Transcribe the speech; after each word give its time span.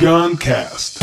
Guncast. 0.00 0.98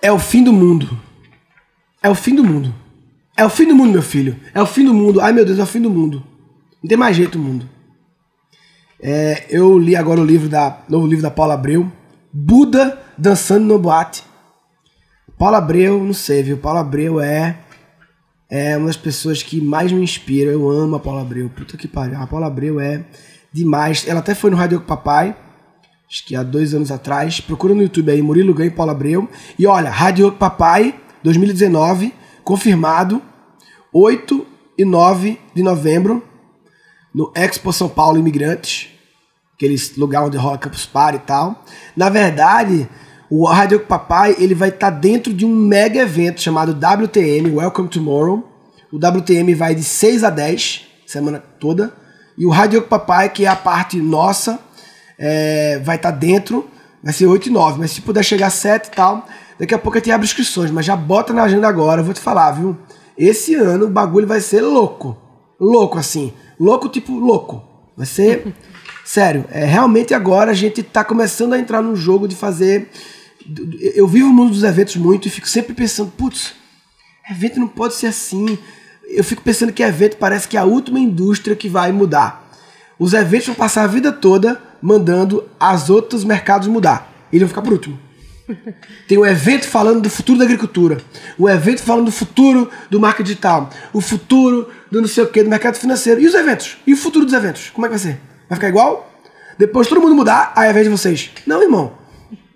É 0.00 0.10
o 0.10 0.18
fim 0.18 0.42
do 0.42 0.50
mundo. 0.50 0.98
É 2.02 2.08
o 2.08 2.14
fim 2.14 2.34
do 2.34 2.42
mundo. 2.42 2.74
É 3.36 3.44
o 3.44 3.50
fim 3.50 3.68
do 3.68 3.74
mundo, 3.74 3.92
meu 3.92 4.02
filho. 4.02 4.40
É 4.54 4.62
o 4.62 4.66
fim 4.66 4.86
do 4.86 4.94
mundo. 4.94 5.20
Ai, 5.20 5.34
meu 5.34 5.44
Deus, 5.44 5.58
é 5.58 5.62
o 5.62 5.66
fim 5.66 5.82
do 5.82 5.90
mundo. 5.90 6.24
Não 6.82 6.88
tem 6.88 6.96
mais 6.96 7.14
jeito 7.14 7.36
o 7.36 7.38
mundo. 7.38 7.68
É, 8.98 9.44
eu 9.50 9.78
li 9.78 9.94
agora 9.94 10.22
o 10.22 10.24
livro 10.24 10.48
da 10.48 10.78
novo 10.88 11.06
livro 11.06 11.22
da 11.22 11.30
Paula 11.30 11.52
Abreu, 11.52 11.92
Buda 12.32 12.98
dançando 13.18 13.66
no 13.66 13.78
boate. 13.78 14.24
Paula 15.38 15.58
Abreu, 15.58 16.02
não 16.02 16.14
sei, 16.14 16.42
viu? 16.42 16.56
Paula 16.56 16.80
Abreu 16.80 17.20
é 17.20 17.58
é 18.54 18.76
uma 18.76 18.88
das 18.88 18.98
pessoas 18.98 19.42
que 19.42 19.62
mais 19.62 19.90
me 19.90 20.02
inspira. 20.02 20.50
Eu 20.50 20.70
amo 20.70 20.96
a 20.96 21.00
Paula 21.00 21.22
Abreu. 21.22 21.48
Puta 21.48 21.74
que 21.74 21.88
pariu. 21.88 22.18
A 22.18 22.26
Paula 22.26 22.48
Abreu 22.48 22.78
é 22.78 23.02
demais. 23.50 24.06
Ela 24.06 24.20
até 24.20 24.34
foi 24.34 24.50
no 24.50 24.58
Rádio 24.58 24.78
com 24.78 24.84
Papai, 24.84 25.34
acho 26.06 26.26
que 26.26 26.36
há 26.36 26.42
dois 26.42 26.74
anos 26.74 26.90
atrás. 26.90 27.40
Procura 27.40 27.74
no 27.74 27.80
YouTube 27.80 28.10
aí, 28.10 28.20
Murilo 28.20 28.52
Ganho 28.52 28.68
e 28.68 28.70
Paula 28.70 28.92
Abreu. 28.92 29.26
E 29.58 29.66
olha, 29.66 29.88
Rádio 29.88 30.30
com 30.30 30.36
Papai 30.36 30.94
2019, 31.24 32.12
confirmado, 32.44 33.22
8 33.90 34.46
e 34.76 34.84
9 34.84 35.40
de 35.54 35.62
novembro, 35.62 36.22
no 37.14 37.32
Expo 37.34 37.72
São 37.72 37.88
Paulo 37.88 38.18
Imigrantes, 38.18 38.90
aquele 39.54 39.76
lugar 39.96 40.24
onde 40.24 40.36
rola 40.36 40.58
Campus 40.58 40.84
Party 40.84 41.16
e 41.16 41.20
tal. 41.20 41.64
Na 41.96 42.10
verdade, 42.10 42.86
o 43.40 43.46
Rádio 43.46 43.80
Papai 43.80 44.36
ele 44.38 44.54
vai 44.54 44.68
estar 44.68 44.90
tá 44.90 44.96
dentro 44.96 45.32
de 45.32 45.44
um 45.44 45.54
mega 45.54 46.00
evento 46.00 46.40
chamado 46.40 46.72
WTM, 46.72 47.50
Welcome 47.50 47.88
Tomorrow. 47.88 48.48
O 48.92 48.96
WTM 48.96 49.54
vai 49.54 49.74
de 49.74 49.82
6 49.82 50.24
a 50.24 50.30
10, 50.30 50.86
semana 51.06 51.42
toda. 51.58 51.92
E 52.36 52.44
o 52.44 52.50
Rádio 52.50 52.82
Papai, 52.82 53.28
que 53.30 53.44
é 53.44 53.48
a 53.48 53.56
parte 53.56 53.98
nossa, 53.98 54.58
é, 55.18 55.78
vai 55.82 55.96
estar 55.96 56.12
tá 56.12 56.18
dentro, 56.18 56.68
vai 57.02 57.12
ser 57.12 57.26
8 57.26 57.48
e 57.48 57.50
9. 57.50 57.78
Mas 57.80 57.92
se 57.92 58.02
puder 58.02 58.22
chegar 58.22 58.48
a 58.48 58.50
7 58.50 58.88
e 58.88 58.90
tal, 58.90 59.26
Daqui 59.62 59.74
a 59.76 59.78
pouco 59.78 59.96
eu 59.96 60.02
te 60.02 60.10
abro 60.10 60.24
inscrições, 60.24 60.72
mas 60.72 60.84
já 60.84 60.96
bota 60.96 61.32
na 61.32 61.44
agenda 61.44 61.68
agora, 61.68 62.00
eu 62.00 62.04
vou 62.04 62.12
te 62.12 62.18
falar, 62.18 62.50
viu? 62.50 62.76
Esse 63.16 63.54
ano 63.54 63.86
o 63.86 63.88
bagulho 63.88 64.26
vai 64.26 64.40
ser 64.40 64.60
louco. 64.60 65.16
Louco, 65.60 65.98
assim. 65.98 66.32
Louco, 66.58 66.88
tipo, 66.88 67.12
louco. 67.12 67.62
Vai 67.96 68.04
ser. 68.04 68.52
Sério, 69.04 69.44
é, 69.52 69.64
realmente 69.64 70.14
agora 70.14 70.50
a 70.50 70.54
gente 70.54 70.82
tá 70.82 71.04
começando 71.04 71.52
a 71.52 71.60
entrar 71.60 71.80
num 71.80 71.94
jogo 71.94 72.26
de 72.26 72.34
fazer. 72.34 72.90
Eu 73.94 74.06
vivo 74.06 74.28
o 74.28 74.32
mundo 74.32 74.52
dos 74.52 74.64
eventos 74.64 74.96
muito 74.96 75.28
e 75.28 75.30
fico 75.30 75.48
sempre 75.48 75.74
pensando, 75.74 76.10
putz, 76.10 76.54
evento 77.30 77.60
não 77.60 77.68
pode 77.68 77.94
ser 77.94 78.06
assim. 78.06 78.58
Eu 79.08 79.24
fico 79.24 79.42
pensando 79.42 79.72
que 79.72 79.82
evento 79.82 80.16
parece 80.16 80.48
que 80.48 80.56
é 80.56 80.60
a 80.60 80.64
última 80.64 80.98
indústria 80.98 81.56
que 81.56 81.68
vai 81.68 81.92
mudar. 81.92 82.50
Os 82.98 83.14
eventos 83.14 83.48
vão 83.48 83.56
passar 83.56 83.84
a 83.84 83.86
vida 83.86 84.12
toda 84.12 84.60
mandando 84.80 85.48
as 85.58 85.90
outros 85.90 86.24
mercados 86.24 86.68
mudar. 86.68 87.12
Eles 87.32 87.42
vão 87.42 87.48
ficar 87.48 87.62
por 87.62 87.72
último. 87.72 87.98
Tem 89.08 89.18
um 89.18 89.24
evento 89.24 89.66
falando 89.66 90.02
do 90.02 90.10
futuro 90.10 90.38
da 90.38 90.44
agricultura, 90.44 90.98
o 91.38 91.44
um 91.44 91.48
evento 91.48 91.82
falando 91.82 92.06
do 92.06 92.12
futuro 92.12 92.68
do 92.90 93.00
marketing 93.00 93.28
digital, 93.28 93.70
o 93.92 94.00
futuro 94.00 94.68
do 94.90 95.00
não 95.00 95.08
sei 95.08 95.24
o 95.24 95.28
que, 95.28 95.42
do 95.42 95.48
mercado 95.48 95.76
financeiro. 95.76 96.20
E 96.20 96.26
os 96.26 96.34
eventos? 96.34 96.78
E 96.86 96.92
o 96.92 96.96
futuro 96.96 97.24
dos 97.24 97.34
eventos? 97.34 97.70
Como 97.70 97.86
é 97.86 97.88
que 97.88 97.96
vai 97.96 97.98
ser? 97.98 98.20
Vai 98.48 98.56
ficar 98.56 98.68
igual? 98.68 99.10
Depois 99.58 99.86
todo 99.86 100.00
mundo 100.00 100.14
mudar, 100.14 100.52
aí 100.56 100.66
ao 100.66 100.70
invés 100.70 100.86
de 100.86 100.90
vocês. 100.90 101.30
Não, 101.46 101.62
irmão. 101.62 102.01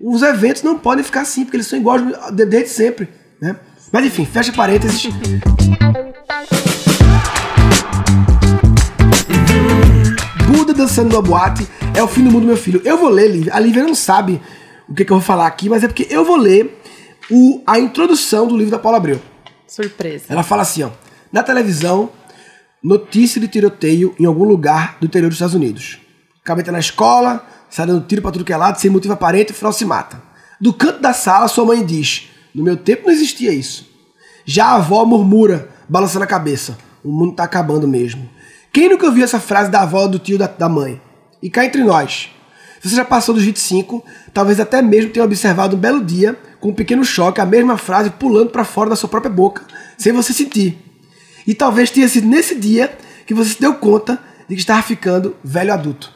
Os 0.01 0.23
eventos 0.23 0.63
não 0.63 0.79
podem 0.79 1.03
ficar 1.03 1.23
assim, 1.23 1.45
porque 1.45 1.57
eles 1.57 1.67
são 1.67 1.79
iguais 1.79 2.03
desde 2.33 2.69
sempre. 2.69 3.09
Né? 3.41 3.57
Mas 3.91 4.05
enfim, 4.05 4.27
fecha 4.27 4.53
parênteses. 4.53 5.09
Buda 10.47 10.75
dançando 10.75 11.11
numa 11.11 11.23
boate 11.23 11.67
é 11.95 12.03
o 12.03 12.09
fim 12.09 12.25
do 12.25 12.31
mundo, 12.31 12.47
meu 12.47 12.57
filho. 12.57 12.83
Eu 12.85 12.99
vou 12.99 13.09
ler, 13.09 13.29
Lívia. 13.29 13.55
A 13.55 13.59
Lívia 13.59 13.83
não 13.83 13.95
sabe 13.95 14.41
o 14.87 14.95
que, 14.95 15.05
que, 15.05 15.11
eu 15.11 15.17
vou 15.17 15.25
falar 15.25 15.47
aqui, 15.47 15.69
mas 15.69 15.83
é 15.83 15.89
porque 15.89 16.07
eu 16.11 16.25
vou 16.25 16.37
ler 16.37 16.79
o, 17.31 17.63
a 17.67 17.79
introdução 17.79 18.47
do 18.47 18.57
livro 18.57 18.71
da 18.73 18.79
Paula 18.79 18.99
Abreu. 18.99 19.21
Surpresa. 19.67 20.27
Ela 20.29 20.43
fala 20.43 20.63
assim, 20.63 20.83
ó. 20.83 20.91
Na 21.33 21.43
televisão, 21.43 22.11
notícia 22.83 23.41
de 23.41 23.49
tiroteio 23.49 24.15
em 24.21 24.27
algum 24.27 24.45
lugar 24.45 24.99
do 25.01 25.07
interior 25.07 25.29
dos 25.29 25.37
Estados 25.37 25.55
Unidos. 25.55 25.99
Acaba 26.43 26.61
entrando 26.61 26.75
na 26.75 26.81
escola, 26.81 27.45
sai 27.71 27.87
dando 27.87 28.07
tiro 28.07 28.23
pra 28.23 28.31
tudo 28.31 28.45
que 28.45 28.53
é 28.53 28.57
lado, 28.57 28.81
sem 28.81 28.91
motivo 28.91 29.15
aparente, 29.15 29.53
e 29.53 29.55
final 29.55 29.73
se 29.73 29.85
mata. 29.85 30.23
Do 30.61 30.73
canto 30.73 31.01
da 31.01 31.13
sala, 31.13 31.49
sua 31.49 31.65
mãe 31.65 31.85
diz: 31.85 32.29
No 32.55 32.65
meu 32.65 32.77
tempo 32.77 33.07
não 33.07 33.13
existia 33.13 33.53
isso. 33.53 33.87
Já 34.45 34.67
a 34.67 34.75
avó 34.77 35.05
murmura, 35.05 35.69
balançando 35.89 36.25
a 36.25 36.29
cabeça: 36.29 36.79
O 37.05 37.11
mundo 37.11 37.35
tá 37.35 37.45
acabando 37.45 37.87
mesmo. 37.87 38.29
Quem 38.73 38.89
nunca 38.89 39.07
ouviu 39.07 39.25
essa 39.25 39.41
frase 39.41 39.71
da 39.71 39.83
avó 39.83 40.07
do 40.07 40.19
tio 40.19 40.39
da, 40.39 40.47
da 40.47 40.69
mãe? 40.69 41.01
E 41.43 41.51
cá 41.51 41.65
entre 41.65 41.83
nós, 41.83 42.31
se 42.81 42.89
você 42.89 42.97
já 42.97 43.05
passou 43.05 43.35
dos 43.35 43.45
25, 43.45 44.05
talvez 44.33 44.61
até 44.61 44.81
mesmo 44.81 45.11
tenha 45.11 45.25
observado 45.25 45.77
um 45.77 45.79
belo 45.79 46.05
dia, 46.05 46.39
com 46.61 46.69
um 46.71 46.75
pequeno 46.75 47.05
choque, 47.05 47.41
a 47.41 47.47
mesma 47.47 47.77
frase 47.77 48.11
pulando 48.11 48.51
para 48.51 48.65
fora 48.65 48.91
da 48.91 48.97
sua 48.97 49.09
própria 49.09 49.33
boca, 49.33 49.63
sem 49.99 50.13
você 50.13 50.33
sentir. 50.33 50.79
E 51.47 51.55
talvez 51.55 51.91
tenha 51.91 52.09
sido 52.09 52.27
nesse 52.27 52.55
dia 52.55 52.97
que 53.27 53.35
você 53.35 53.51
se 53.51 53.61
deu 53.61 53.75
conta 53.75 54.21
de 54.49 54.55
que 54.55 54.61
estava 54.61 54.83
ficando 54.83 55.37
velho 55.43 55.73
adulto. 55.73 56.16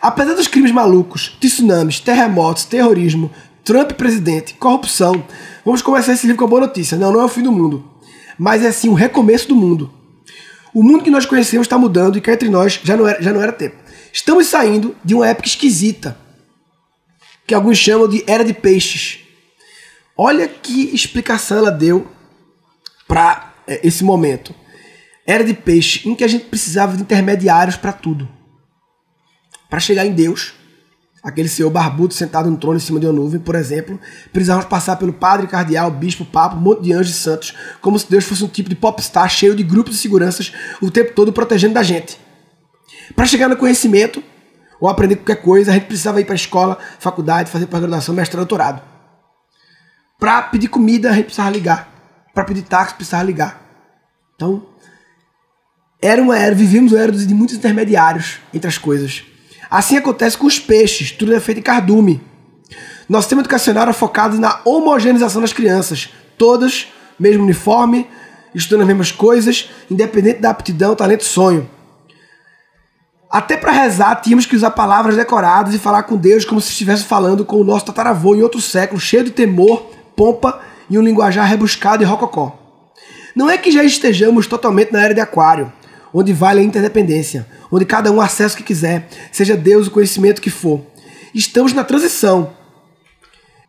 Apesar 0.00 0.34
dos 0.34 0.48
crimes 0.48 0.72
malucos, 0.72 1.36
tsunamis, 1.40 2.00
terremotos, 2.00 2.64
terrorismo, 2.64 3.30
Trump 3.64 3.92
presidente, 3.92 4.54
corrupção, 4.54 5.24
vamos 5.64 5.82
começar 5.82 6.12
esse 6.12 6.26
livro 6.26 6.38
com 6.38 6.44
a 6.46 6.48
boa 6.48 6.62
notícia. 6.62 6.96
Não, 6.96 7.12
não 7.12 7.20
é 7.20 7.24
o 7.24 7.28
fim 7.28 7.42
do 7.42 7.52
mundo, 7.52 7.84
mas 8.38 8.64
é 8.64 8.72
sim 8.72 8.88
o 8.88 8.94
recomeço 8.94 9.48
do 9.48 9.54
mundo. 9.54 9.92
O 10.72 10.82
mundo 10.82 11.04
que 11.04 11.10
nós 11.10 11.26
conhecemos 11.26 11.66
está 11.66 11.76
mudando 11.76 12.16
e 12.16 12.20
cá 12.20 12.32
entre 12.32 12.48
nós 12.48 12.80
já 12.82 12.96
não 12.96 13.06
era, 13.06 13.22
já 13.22 13.32
não 13.32 13.42
era 13.42 13.52
tempo. 13.52 13.76
Estamos 14.12 14.46
saindo 14.46 14.96
de 15.04 15.14
uma 15.14 15.28
época 15.28 15.48
esquisita, 15.48 16.16
que 17.46 17.54
alguns 17.54 17.78
chamam 17.78 18.08
de 18.08 18.24
Era 18.26 18.44
de 18.44 18.54
Peixes. 18.54 19.20
Olha 20.16 20.48
que 20.48 20.94
explicação 20.94 21.58
ela 21.58 21.70
deu 21.70 22.06
para 23.06 23.52
é, 23.66 23.80
esse 23.86 24.04
momento. 24.04 24.54
Era 25.26 25.44
de 25.44 25.54
peixe 25.54 26.08
em 26.08 26.14
que 26.14 26.24
a 26.24 26.28
gente 26.28 26.46
precisava 26.46 26.96
de 26.96 27.02
intermediários 27.02 27.76
para 27.76 27.92
tudo. 27.92 28.28
Para 29.70 29.78
chegar 29.78 30.04
em 30.04 30.12
Deus, 30.12 30.52
aquele 31.22 31.48
senhor 31.48 31.70
barbudo 31.70 32.12
sentado 32.12 32.50
no 32.50 32.56
trono 32.56 32.76
em 32.76 32.80
cima 32.80 32.98
de 32.98 33.06
uma 33.06 33.12
nuvem, 33.12 33.38
por 33.38 33.54
exemplo, 33.54 34.00
precisávamos 34.32 34.68
passar 34.68 34.96
pelo 34.96 35.12
padre, 35.12 35.46
cardeal, 35.46 35.90
bispo, 35.92 36.24
papa, 36.24 36.56
um 36.56 36.60
monte 36.60 36.82
de 36.82 36.92
anjos 36.92 37.14
e 37.14 37.18
santos, 37.18 37.54
como 37.80 37.96
se 37.96 38.10
Deus 38.10 38.24
fosse 38.24 38.42
um 38.42 38.48
tipo 38.48 38.68
de 38.68 38.74
popstar 38.74 39.28
cheio 39.30 39.54
de 39.54 39.62
grupos 39.62 39.94
de 39.94 40.00
seguranças 40.00 40.52
o 40.82 40.90
tempo 40.90 41.14
todo 41.14 41.32
protegendo 41.32 41.74
da 41.74 41.84
gente. 41.84 42.18
Para 43.14 43.26
chegar 43.26 43.48
no 43.48 43.56
conhecimento 43.56 44.22
ou 44.80 44.88
aprender 44.88 45.16
qualquer 45.16 45.40
coisa, 45.42 45.70
a 45.70 45.74
gente 45.74 45.86
precisava 45.86 46.20
ir 46.20 46.24
para 46.24 46.34
a 46.34 46.36
escola, 46.36 46.76
faculdade, 46.98 47.50
fazer 47.50 47.66
pós-graduação, 47.66 48.14
mestrado, 48.14 48.40
doutorado. 48.40 48.82
Para 50.18 50.42
pedir 50.42 50.68
comida, 50.68 51.10
a 51.10 51.12
gente 51.12 51.26
precisava 51.26 51.50
ligar. 51.50 51.88
Para 52.34 52.44
pedir 52.44 52.62
táxi, 52.62 52.94
precisava 52.94 53.22
ligar. 53.22 53.62
Então, 54.34 54.66
era 56.00 56.20
uma 56.22 56.38
era, 56.38 56.54
vivíamos 56.54 56.92
uma 56.92 57.00
era 57.00 57.12
de 57.12 57.34
muitos 57.34 57.56
intermediários 57.56 58.38
entre 58.54 58.68
as 58.68 58.78
coisas. 58.78 59.24
Assim 59.70 59.96
acontece 59.96 60.36
com 60.36 60.46
os 60.46 60.58
peixes, 60.58 61.12
tudo 61.12 61.34
é 61.34 61.38
feito 61.38 61.58
em 61.58 61.62
cardume. 61.62 62.20
Nosso 63.08 63.24
sistema 63.24 63.42
educacional 63.42 63.84
era 63.84 63.92
focado 63.92 64.38
na 64.38 64.60
homogeneização 64.64 65.40
das 65.40 65.52
crianças, 65.52 66.10
todas, 66.36 66.88
mesmo 67.18 67.44
uniforme, 67.44 68.08
estudando 68.54 68.82
as 68.82 68.88
mesmas 68.88 69.12
coisas, 69.12 69.70
independente 69.90 70.40
da 70.40 70.50
aptidão, 70.50 70.96
talento 70.96 71.20
e 71.20 71.24
sonho. 71.24 71.70
Até 73.30 73.56
para 73.56 73.70
rezar, 73.70 74.16
tínhamos 74.16 74.44
que 74.44 74.56
usar 74.56 74.72
palavras 74.72 75.16
decoradas 75.16 75.72
e 75.72 75.78
falar 75.78 76.02
com 76.02 76.16
Deus 76.16 76.44
como 76.44 76.60
se 76.60 76.70
estivesse 76.70 77.04
falando 77.04 77.44
com 77.44 77.60
o 77.60 77.64
nosso 77.64 77.86
tataravô 77.86 78.34
em 78.34 78.42
outro 78.42 78.60
século, 78.60 79.00
cheio 79.00 79.22
de 79.22 79.30
temor, 79.30 79.88
pompa 80.16 80.60
e 80.88 80.98
um 80.98 81.02
linguajar 81.02 81.46
rebuscado 81.46 82.02
e 82.02 82.06
rococó. 82.06 82.58
Não 83.36 83.48
é 83.48 83.56
que 83.56 83.70
já 83.70 83.84
estejamos 83.84 84.48
totalmente 84.48 84.92
na 84.92 85.00
era 85.00 85.14
de 85.14 85.20
Aquário, 85.20 85.72
onde 86.12 86.32
vale 86.32 86.60
a 86.60 86.62
interdependência, 86.62 87.46
onde 87.70 87.84
cada 87.84 88.10
um 88.10 88.20
acessa 88.20 88.54
o 88.54 88.58
que 88.58 88.64
quiser, 88.64 89.08
seja 89.30 89.56
Deus 89.56 89.86
o 89.86 89.90
conhecimento 89.90 90.40
que 90.40 90.50
for. 90.50 90.80
Estamos 91.34 91.72
na 91.72 91.84
transição. 91.84 92.52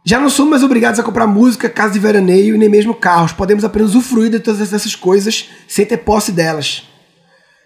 Já 0.03 0.19
não 0.19 0.29
somos 0.29 0.49
mais 0.49 0.63
obrigados 0.63 0.99
a 0.99 1.03
comprar 1.03 1.27
música, 1.27 1.69
casa 1.69 1.93
de 1.93 1.99
veraneio 1.99 2.55
e 2.55 2.57
nem 2.57 2.69
mesmo 2.69 2.93
carros. 2.93 3.31
Podemos 3.31 3.63
apenas 3.63 3.89
usufruir 3.89 4.31
de 4.31 4.39
todas 4.39 4.73
essas 4.73 4.95
coisas 4.95 5.49
sem 5.67 5.85
ter 5.85 5.97
posse 5.97 6.31
delas 6.31 6.91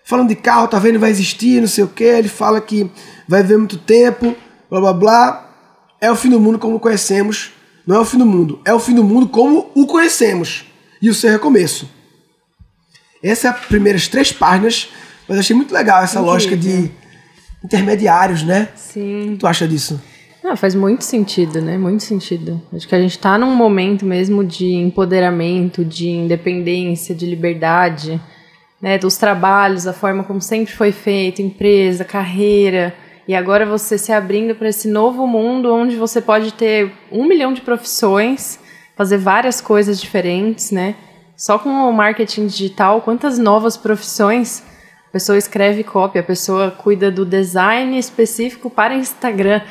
falando 0.05 0.29
de 0.29 0.35
carro, 0.35 0.67
tá 0.67 0.77
vendo, 0.77 0.99
vai 0.99 1.09
existir, 1.09 1.59
não 1.59 1.67
sei 1.67 1.83
o 1.83 1.87
que. 1.87 2.03
Ele 2.03 2.29
fala 2.29 2.61
que 2.61 2.89
vai 3.27 3.41
viver 3.41 3.57
muito 3.57 3.77
tempo, 3.77 4.33
blá 4.69 4.79
blá 4.79 4.93
blá. 4.93 5.49
É 5.99 6.09
o 6.09 6.15
fim 6.15 6.29
do 6.29 6.39
mundo 6.39 6.59
como 6.59 6.79
conhecemos. 6.79 7.51
Não 7.85 7.97
é 7.97 7.99
o 7.99 8.05
fim 8.05 8.17
do 8.17 8.25
mundo, 8.25 8.61
é 8.63 8.73
o 8.73 8.79
fim 8.79 8.95
do 8.95 9.03
mundo 9.03 9.27
como 9.27 9.69
o 9.75 9.85
conhecemos. 9.85 10.65
E 11.01 11.09
o 11.09 11.13
seu 11.13 11.29
recomeço. 11.29 11.89
Essas 13.25 13.45
é 13.45 13.49
as 13.49 13.65
primeiras 13.65 14.07
três 14.07 14.31
páginas, 14.31 14.89
mas 15.27 15.39
achei 15.39 15.55
muito 15.55 15.73
legal 15.73 16.03
essa 16.03 16.19
Incrível. 16.19 16.31
lógica 16.31 16.55
de 16.55 16.91
intermediários, 17.63 18.43
né? 18.43 18.69
Sim. 18.75 19.29
O 19.29 19.31
que 19.31 19.37
tu 19.37 19.47
acha 19.47 19.67
disso? 19.67 19.99
Ah, 20.43 20.55
faz 20.55 20.75
muito 20.75 21.03
sentido, 21.03 21.59
né? 21.59 21.75
Muito 21.75 22.03
sentido. 22.03 22.61
Acho 22.71 22.87
que 22.87 22.93
a 22.93 23.01
gente 23.01 23.17
está 23.17 23.35
num 23.35 23.55
momento 23.55 24.05
mesmo 24.05 24.43
de 24.43 24.75
empoderamento, 24.75 25.83
de 25.83 26.07
independência, 26.07 27.15
de 27.15 27.25
liberdade, 27.25 28.21
né? 28.79 28.99
Dos 28.99 29.17
trabalhos, 29.17 29.87
a 29.87 29.93
forma 29.93 30.23
como 30.23 30.39
sempre 30.39 30.71
foi 30.71 30.91
feito, 30.91 31.41
empresa, 31.41 32.05
carreira. 32.05 32.93
E 33.27 33.33
agora 33.33 33.65
você 33.65 33.97
se 33.97 34.11
abrindo 34.11 34.53
para 34.53 34.69
esse 34.69 34.87
novo 34.87 35.25
mundo 35.25 35.73
onde 35.73 35.95
você 35.95 36.21
pode 36.21 36.53
ter 36.53 36.91
um 37.11 37.25
milhão 37.25 37.53
de 37.53 37.61
profissões, 37.61 38.59
fazer 38.95 39.17
várias 39.17 39.59
coisas 39.59 39.99
diferentes, 39.99 40.69
né? 40.69 40.93
Só 41.37 41.59
com 41.59 41.69
o 41.69 41.91
marketing 41.91 42.47
digital, 42.47 43.01
quantas 43.01 43.37
novas 43.37 43.75
profissões 43.75 44.63
a 45.07 45.11
pessoa 45.11 45.37
escreve 45.37 45.83
cópia, 45.83 46.21
a 46.21 46.23
pessoa 46.23 46.71
cuida 46.71 47.11
do 47.11 47.25
design 47.25 47.97
específico 47.97 48.69
para 48.69 48.95
Instagram 48.95 49.61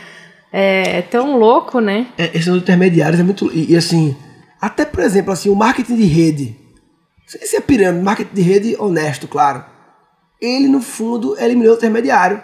é, 0.53 0.99
é 0.99 1.03
tão 1.03 1.37
louco, 1.37 1.81
né? 1.81 2.07
É, 2.17 2.31
esses 2.37 2.47
intermediários 2.47 3.21
é 3.21 3.25
muito. 3.25 3.51
E, 3.53 3.73
e, 3.73 3.77
assim, 3.77 4.17
até 4.61 4.85
por 4.85 5.03
exemplo, 5.03 5.33
assim, 5.33 5.51
o 5.51 5.57
marketing 5.57 5.97
de 5.97 6.05
rede. 6.05 6.57
Esse 7.43 7.57
é 7.57 7.61
pirâmide, 7.61 8.05
marketing 8.05 8.35
de 8.35 8.43
rede 8.43 8.77
honesto, 8.79 9.27
claro. 9.27 9.65
Ele, 10.41 10.69
no 10.69 10.81
fundo, 10.81 11.37
eliminou 11.41 11.75
o 11.75 11.77
intermediário. 11.77 12.41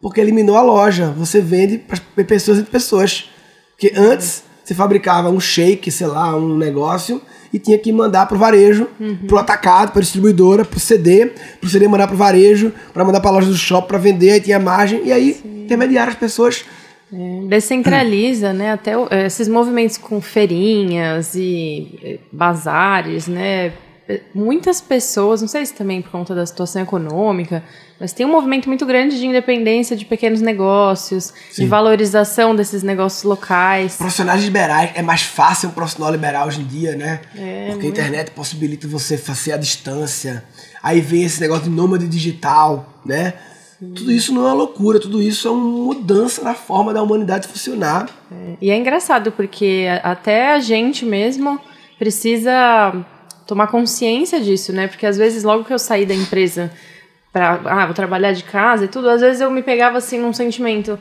Porque 0.00 0.20
eliminou 0.20 0.56
a 0.56 0.62
loja. 0.62 1.10
Você 1.16 1.40
vende 1.40 1.78
para 1.78 2.24
pessoas 2.24 2.58
entre 2.58 2.70
pessoas. 2.70 3.28
Porque 3.70 3.92
antes 3.96 4.44
você 4.70 4.74
fabricava 4.74 5.28
um 5.28 5.40
shake, 5.40 5.90
sei 5.90 6.06
lá, 6.06 6.36
um 6.36 6.56
negócio, 6.56 7.20
e 7.52 7.58
tinha 7.58 7.76
que 7.76 7.92
mandar 7.92 8.26
pro 8.26 8.38
varejo, 8.38 8.86
uhum. 9.00 9.26
pro 9.26 9.36
atacado, 9.36 9.90
pra 9.90 10.00
distribuidora, 10.00 10.64
pro 10.64 10.78
CD, 10.78 11.32
pro 11.60 11.68
CD 11.68 11.88
mandar 11.88 12.06
pro 12.06 12.16
varejo, 12.16 12.72
para 12.94 13.04
mandar 13.04 13.20
pra 13.20 13.32
loja 13.32 13.48
do 13.48 13.56
shopping 13.56 13.88
para 13.88 13.98
vender, 13.98 14.30
aí 14.30 14.40
tinha 14.40 14.60
margem, 14.60 15.04
e 15.04 15.12
aí 15.12 15.34
Sim. 15.34 15.64
intermediário 15.64 16.12
as 16.12 16.18
pessoas 16.18 16.64
é, 17.12 17.40
descentraliza, 17.48 18.52
né? 18.52 18.70
Até 18.70 18.92
é, 19.10 19.26
esses 19.26 19.48
movimentos 19.48 19.96
com 19.98 20.20
feirinhas 20.20 21.34
e 21.34 21.98
é, 22.04 22.18
bazares, 22.30 23.26
né? 23.26 23.72
Muitas 24.32 24.80
pessoas, 24.80 25.40
não 25.40 25.48
sei 25.48 25.66
se 25.66 25.74
também 25.74 26.00
por 26.00 26.12
conta 26.12 26.32
da 26.32 26.46
situação 26.46 26.82
econômica, 26.82 27.64
mas 28.00 28.14
tem 28.14 28.24
um 28.24 28.30
movimento 28.30 28.66
muito 28.66 28.86
grande 28.86 29.18
de 29.18 29.26
independência 29.26 29.94
de 29.94 30.06
pequenos 30.06 30.40
negócios, 30.40 31.34
Sim. 31.50 31.64
de 31.64 31.68
valorização 31.68 32.56
desses 32.56 32.82
negócios 32.82 33.22
locais. 33.24 33.96
Profissionais 33.96 34.42
liberais, 34.42 34.92
é 34.94 35.02
mais 35.02 35.20
fácil 35.20 35.68
um 35.68 35.72
profissional 35.72 36.10
liberal 36.10 36.48
hoje 36.48 36.62
em 36.62 36.64
dia, 36.64 36.96
né? 36.96 37.20
É, 37.36 37.66
Porque 37.66 37.84
muito... 37.84 38.00
a 38.00 38.04
internet 38.04 38.30
possibilita 38.30 38.88
você 38.88 39.18
fazer 39.18 39.52
a 39.52 39.58
distância. 39.58 40.42
Aí 40.82 41.02
vem 41.02 41.24
esse 41.24 41.38
negócio 41.42 41.64
de 41.64 41.70
nômade 41.70 42.08
digital, 42.08 42.98
né? 43.04 43.34
Tudo 43.78 44.10
isso 44.10 44.32
não 44.32 44.42
é 44.42 44.46
uma 44.46 44.54
loucura, 44.54 44.98
tudo 44.98 45.22
isso 45.22 45.48
é 45.48 45.50
uma 45.50 45.94
mudança 45.94 46.42
na 46.42 46.54
forma 46.54 46.94
da 46.94 47.02
humanidade 47.02 47.48
funcionar. 47.48 48.08
É, 48.30 48.56
e 48.62 48.70
é 48.70 48.76
engraçado 48.76 49.30
porque 49.32 49.86
até 50.02 50.52
a 50.52 50.60
gente 50.60 51.04
mesmo 51.04 51.60
precisa 51.98 52.94
tomar 53.46 53.66
consciência 53.66 54.40
disso, 54.40 54.72
né? 54.72 54.86
Porque 54.86 55.04
às 55.04 55.18
vezes 55.18 55.44
logo 55.44 55.64
que 55.64 55.72
eu 55.72 55.78
saí 55.78 56.06
da 56.06 56.14
empresa 56.14 56.70
para 57.32 57.60
ah, 57.64 57.86
vou 57.86 57.94
trabalhar 57.94 58.32
de 58.32 58.44
casa 58.44 58.84
e 58.84 58.88
tudo, 58.88 59.08
às 59.08 59.20
vezes 59.20 59.40
eu 59.40 59.50
me 59.50 59.62
pegava 59.62 59.98
assim 59.98 60.18
num 60.18 60.32
sentimento, 60.32 60.98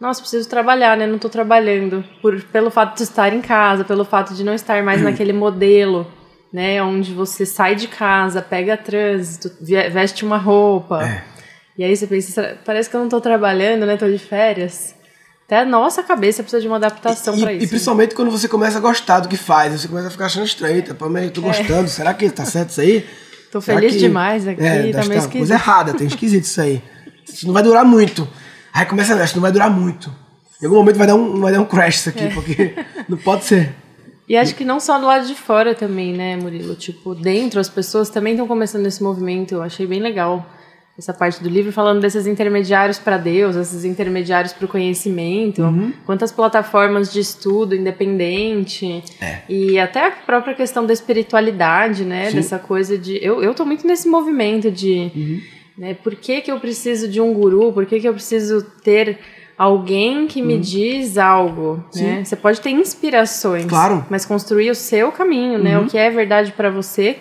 nossa, 0.00 0.20
preciso 0.20 0.48
trabalhar, 0.48 0.96
né? 0.96 1.06
Não 1.06 1.18
tô 1.18 1.28
trabalhando 1.28 2.04
por 2.22 2.40
pelo 2.44 2.70
fato 2.70 2.96
de 2.96 3.02
estar 3.02 3.32
em 3.32 3.40
casa, 3.40 3.84
pelo 3.84 4.04
fato 4.04 4.34
de 4.34 4.44
não 4.44 4.54
estar 4.54 4.82
mais 4.82 5.02
naquele 5.02 5.32
modelo, 5.32 6.06
né, 6.52 6.82
onde 6.82 7.12
você 7.12 7.46
sai 7.46 7.76
de 7.76 7.86
casa, 7.86 8.42
pega 8.42 8.76
trânsito, 8.76 9.50
veste 9.60 10.24
uma 10.24 10.36
roupa. 10.36 11.02
É 11.04 11.30
e 11.80 11.84
aí 11.84 11.96
você 11.96 12.06
pensa, 12.06 12.58
parece 12.62 12.90
que 12.90 12.94
eu 12.94 12.98
não 12.98 13.06
estou 13.06 13.22
trabalhando, 13.22 13.86
né? 13.86 13.96
Tô 13.96 14.06
de 14.06 14.18
férias. 14.18 14.94
Até 15.46 15.60
a 15.60 15.64
nossa 15.64 16.02
cabeça 16.02 16.42
precisa 16.42 16.60
de 16.60 16.68
uma 16.68 16.76
adaptação 16.76 17.40
para 17.40 17.54
isso. 17.54 17.64
E 17.64 17.68
principalmente 17.68 18.14
quando 18.14 18.30
você 18.30 18.46
começa 18.46 18.76
a 18.76 18.80
gostar 18.82 19.20
do 19.20 19.28
que 19.28 19.36
faz, 19.38 19.80
você 19.80 19.88
começa 19.88 20.08
a 20.08 20.10
ficar 20.10 20.26
achando 20.26 20.44
estranho. 20.44 20.82
Tá, 20.82 20.92
eu 20.92 21.30
tô 21.30 21.40
é. 21.40 21.44
gostando, 21.44 21.84
é. 21.84 21.86
será 21.86 22.12
que 22.12 22.28
tá 22.28 22.44
certo 22.44 22.68
isso 22.68 22.82
aí? 22.82 23.08
Tô 23.50 23.60
feliz 23.60 23.94
que... 23.94 23.98
demais 23.98 24.46
aqui, 24.46 24.62
é, 24.62 24.92
tá 24.92 25.04
meio 25.04 25.18
esquisito. 25.18 25.38
coisa 25.38 25.54
errada, 25.54 25.94
tem 25.94 26.06
esquisito 26.06 26.44
isso 26.44 26.60
aí. 26.60 26.82
Isso 27.26 27.46
não 27.46 27.52
vai 27.52 27.62
durar 27.62 27.84
muito. 27.84 28.28
Aí 28.72 28.86
começa 28.86 29.14
a 29.14 29.16
não 29.16 29.42
vai 29.42 29.52
durar 29.52 29.70
muito. 29.70 30.12
Em 30.62 30.66
algum 30.66 30.78
momento 30.78 30.96
vai 30.96 31.06
dar 31.06 31.14
um, 31.14 31.40
vai 31.40 31.52
dar 31.52 31.60
um 31.60 31.64
crash 31.64 31.96
isso 31.96 32.08
aqui, 32.10 32.24
é. 32.24 32.28
porque 32.28 32.74
não 33.08 33.16
pode 33.16 33.44
ser. 33.44 33.74
E 34.28 34.36
acho 34.36 34.54
que 34.54 34.64
não 34.64 34.78
só 34.78 34.98
do 34.98 35.06
lado 35.06 35.26
de 35.26 35.34
fora 35.34 35.74
também, 35.74 36.12
né, 36.12 36.36
Murilo? 36.36 36.76
Tipo, 36.76 37.14
dentro 37.14 37.58
as 37.58 37.68
pessoas 37.68 38.08
também 38.08 38.34
estão 38.34 38.46
começando 38.46 38.86
esse 38.86 39.02
movimento. 39.02 39.54
Eu 39.54 39.62
achei 39.62 39.86
bem 39.86 40.00
legal 40.00 40.46
essa 41.00 41.14
parte 41.14 41.42
do 41.42 41.48
livro 41.48 41.72
falando 41.72 41.98
desses 42.00 42.26
intermediários 42.26 42.98
para 42.98 43.16
Deus, 43.16 43.56
esses 43.56 43.86
intermediários 43.86 44.52
para 44.52 44.66
o 44.66 44.68
conhecimento, 44.68 45.62
uhum. 45.62 45.92
quantas 46.04 46.30
plataformas 46.30 47.10
de 47.10 47.20
estudo 47.20 47.74
independente 47.74 49.02
é. 49.18 49.40
e 49.48 49.78
até 49.78 50.08
a 50.08 50.10
própria 50.10 50.54
questão 50.54 50.84
da 50.84 50.92
espiritualidade, 50.92 52.04
né? 52.04 52.28
Sim. 52.28 52.36
Dessa 52.36 52.58
coisa 52.58 52.98
de 52.98 53.18
eu 53.24 53.42
eu 53.42 53.54
tô 53.54 53.64
muito 53.64 53.86
nesse 53.86 54.08
movimento 54.08 54.70
de 54.70 55.10
uhum. 55.14 55.40
né, 55.78 55.94
por 55.94 56.14
que, 56.14 56.42
que 56.42 56.52
eu 56.52 56.60
preciso 56.60 57.08
de 57.08 57.18
um 57.18 57.32
guru? 57.32 57.72
Por 57.72 57.86
que, 57.86 57.98
que 57.98 58.06
eu 58.06 58.12
preciso 58.12 58.62
ter 58.84 59.18
alguém 59.56 60.26
que 60.26 60.42
me 60.42 60.54
uhum. 60.54 60.60
diz 60.60 61.16
algo, 61.16 61.82
né? 61.94 62.24
Você 62.24 62.36
pode 62.36 62.60
ter 62.60 62.70
inspirações, 62.70 63.64
claro. 63.64 64.04
mas 64.10 64.26
construir 64.26 64.70
o 64.70 64.74
seu 64.74 65.10
caminho, 65.10 65.58
né? 65.58 65.78
O 65.78 65.82
uhum. 65.82 65.88
que 65.88 65.96
é 65.96 66.10
verdade 66.10 66.52
para 66.52 66.68
você, 66.70 67.18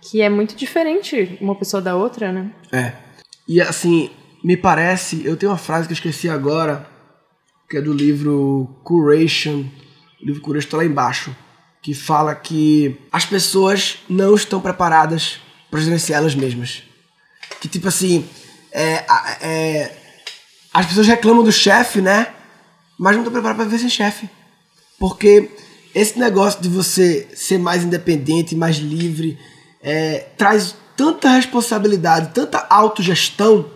que 0.00 0.20
é 0.20 0.28
muito 0.28 0.56
diferente 0.56 1.38
uma 1.40 1.54
pessoa 1.54 1.80
da 1.80 1.94
outra, 1.94 2.32
né? 2.32 2.50
É. 2.72 3.09
E 3.50 3.60
assim, 3.60 4.08
me 4.44 4.56
parece, 4.56 5.26
eu 5.26 5.36
tenho 5.36 5.50
uma 5.50 5.58
frase 5.58 5.88
que 5.88 5.92
eu 5.92 5.96
esqueci 5.96 6.28
agora, 6.28 6.88
que 7.68 7.78
é 7.78 7.80
do 7.82 7.92
livro 7.92 8.76
Curation, 8.84 9.64
o 10.22 10.24
livro 10.24 10.40
Curation 10.40 10.66
está 10.66 10.76
lá 10.76 10.84
embaixo, 10.84 11.34
que 11.82 11.92
fala 11.92 12.32
que 12.32 12.96
as 13.10 13.26
pessoas 13.26 13.98
não 14.08 14.36
estão 14.36 14.60
preparadas 14.60 15.40
para 15.68 15.80
gerenciar 15.80 16.20
elas 16.20 16.32
mesmas. 16.32 16.84
Que 17.60 17.66
tipo 17.66 17.88
assim, 17.88 18.24
é, 18.70 19.04
é, 19.40 19.96
as 20.72 20.86
pessoas 20.86 21.08
reclamam 21.08 21.42
do 21.42 21.50
chefe, 21.50 22.00
né? 22.00 22.32
Mas 22.96 23.14
não 23.16 23.22
estão 23.22 23.32
preparadas 23.32 23.56
para 23.56 23.64
viver 23.64 23.80
sem 23.80 23.90
chefe. 23.90 24.30
Porque 24.96 25.50
esse 25.92 26.16
negócio 26.20 26.62
de 26.62 26.68
você 26.68 27.28
ser 27.34 27.58
mais 27.58 27.82
independente, 27.82 28.54
mais 28.54 28.76
livre, 28.76 29.36
é, 29.82 30.28
traz 30.38 30.76
tanta 31.00 31.30
responsabilidade, 31.30 32.34
tanta 32.34 32.66
autogestão, 32.68 33.70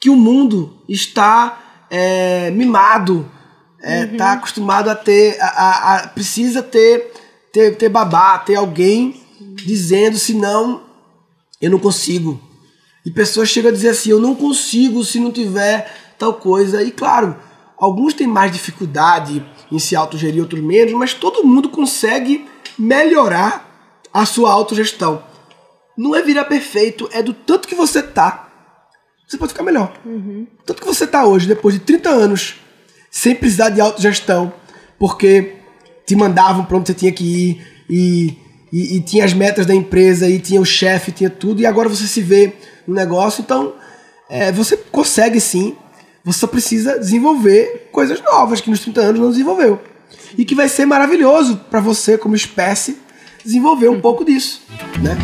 que 0.00 0.10
o 0.10 0.16
mundo 0.16 0.76
está 0.88 1.86
é, 1.88 2.50
mimado, 2.50 3.30
está 3.78 3.88
é, 3.88 4.04
uhum. 4.04 4.16
Tá 4.16 4.32
acostumado 4.32 4.90
a 4.90 4.96
ter, 4.96 5.40
a, 5.40 5.46
a, 5.46 5.94
a, 5.94 6.08
precisa 6.08 6.64
ter, 6.64 7.12
ter, 7.52 7.76
ter 7.76 7.88
babá, 7.88 8.38
ter 8.38 8.56
alguém 8.56 9.22
dizendo, 9.54 10.18
senão 10.18 10.82
eu 11.62 11.70
não 11.70 11.78
consigo. 11.78 12.40
E 13.06 13.10
pessoas 13.12 13.48
chegam 13.48 13.70
a 13.70 13.72
dizer 13.72 13.90
assim, 13.90 14.10
eu 14.10 14.18
não 14.18 14.34
consigo 14.34 15.04
se 15.04 15.20
não 15.20 15.30
tiver 15.30 15.94
tal 16.18 16.34
coisa. 16.34 16.82
E 16.82 16.90
claro, 16.90 17.36
alguns 17.78 18.14
têm 18.14 18.26
mais 18.26 18.50
dificuldade 18.50 19.46
em 19.70 19.78
se 19.78 19.94
autogerir, 19.94 20.42
outros 20.42 20.60
menos, 20.60 20.92
mas 20.94 21.14
todo 21.14 21.46
mundo 21.46 21.68
consegue 21.68 22.48
melhorar 22.76 24.02
a 24.12 24.26
sua 24.26 24.50
autogestão 24.50 25.29
não 26.00 26.16
é 26.16 26.22
virar 26.22 26.46
perfeito, 26.46 27.10
é 27.12 27.22
do 27.22 27.34
tanto 27.34 27.68
que 27.68 27.74
você 27.74 28.02
tá. 28.02 28.48
Você 29.28 29.36
pode 29.36 29.52
ficar 29.52 29.62
melhor. 29.62 29.92
Uhum. 30.02 30.46
Tanto 30.64 30.80
que 30.80 30.86
você 30.86 31.06
tá 31.06 31.26
hoje, 31.26 31.46
depois 31.46 31.74
de 31.74 31.80
30 31.80 32.08
anos, 32.08 32.54
sem 33.10 33.34
precisar 33.34 33.68
de 33.68 33.82
autogestão, 33.82 34.50
porque 34.98 35.56
te 36.06 36.16
mandavam 36.16 36.64
para 36.64 36.78
onde 36.78 36.86
você 36.86 36.94
tinha 36.94 37.12
que 37.12 37.22
ir, 37.22 37.66
e, 37.90 38.38
e, 38.72 38.96
e, 38.96 39.00
tinha 39.02 39.26
as 39.26 39.34
metas 39.34 39.66
da 39.66 39.74
empresa, 39.74 40.26
e 40.26 40.38
tinha 40.38 40.58
o 40.58 40.64
chefe, 40.64 41.12
tinha 41.12 41.28
tudo, 41.28 41.60
e 41.60 41.66
agora 41.66 41.86
você 41.86 42.06
se 42.06 42.22
vê 42.22 42.54
no 42.86 42.94
negócio, 42.94 43.42
então 43.42 43.74
é, 44.30 44.50
você 44.50 44.78
consegue 44.78 45.38
sim, 45.38 45.76
você 46.24 46.38
só 46.38 46.46
precisa 46.46 46.98
desenvolver 46.98 47.90
coisas 47.92 48.22
novas 48.22 48.62
que 48.62 48.70
nos 48.70 48.80
30 48.80 49.00
anos 49.02 49.20
não 49.20 49.30
desenvolveu. 49.30 49.78
E 50.38 50.46
que 50.46 50.54
vai 50.54 50.68
ser 50.68 50.86
maravilhoso 50.86 51.58
para 51.70 51.78
você, 51.78 52.16
como 52.16 52.34
espécie, 52.34 52.96
desenvolver 53.44 53.90
um 53.90 54.00
pouco 54.00 54.24
disso, 54.24 54.62
né? 55.00 55.16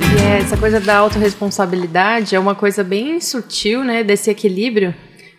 E 0.00 0.22
é, 0.22 0.38
essa 0.40 0.56
coisa 0.56 0.78
da 0.78 0.98
autorresponsabilidade 0.98 2.34
é 2.34 2.38
uma 2.38 2.54
coisa 2.54 2.84
bem 2.84 3.20
sutil, 3.20 3.82
né? 3.82 4.04
Desse 4.04 4.30
equilíbrio. 4.30 4.94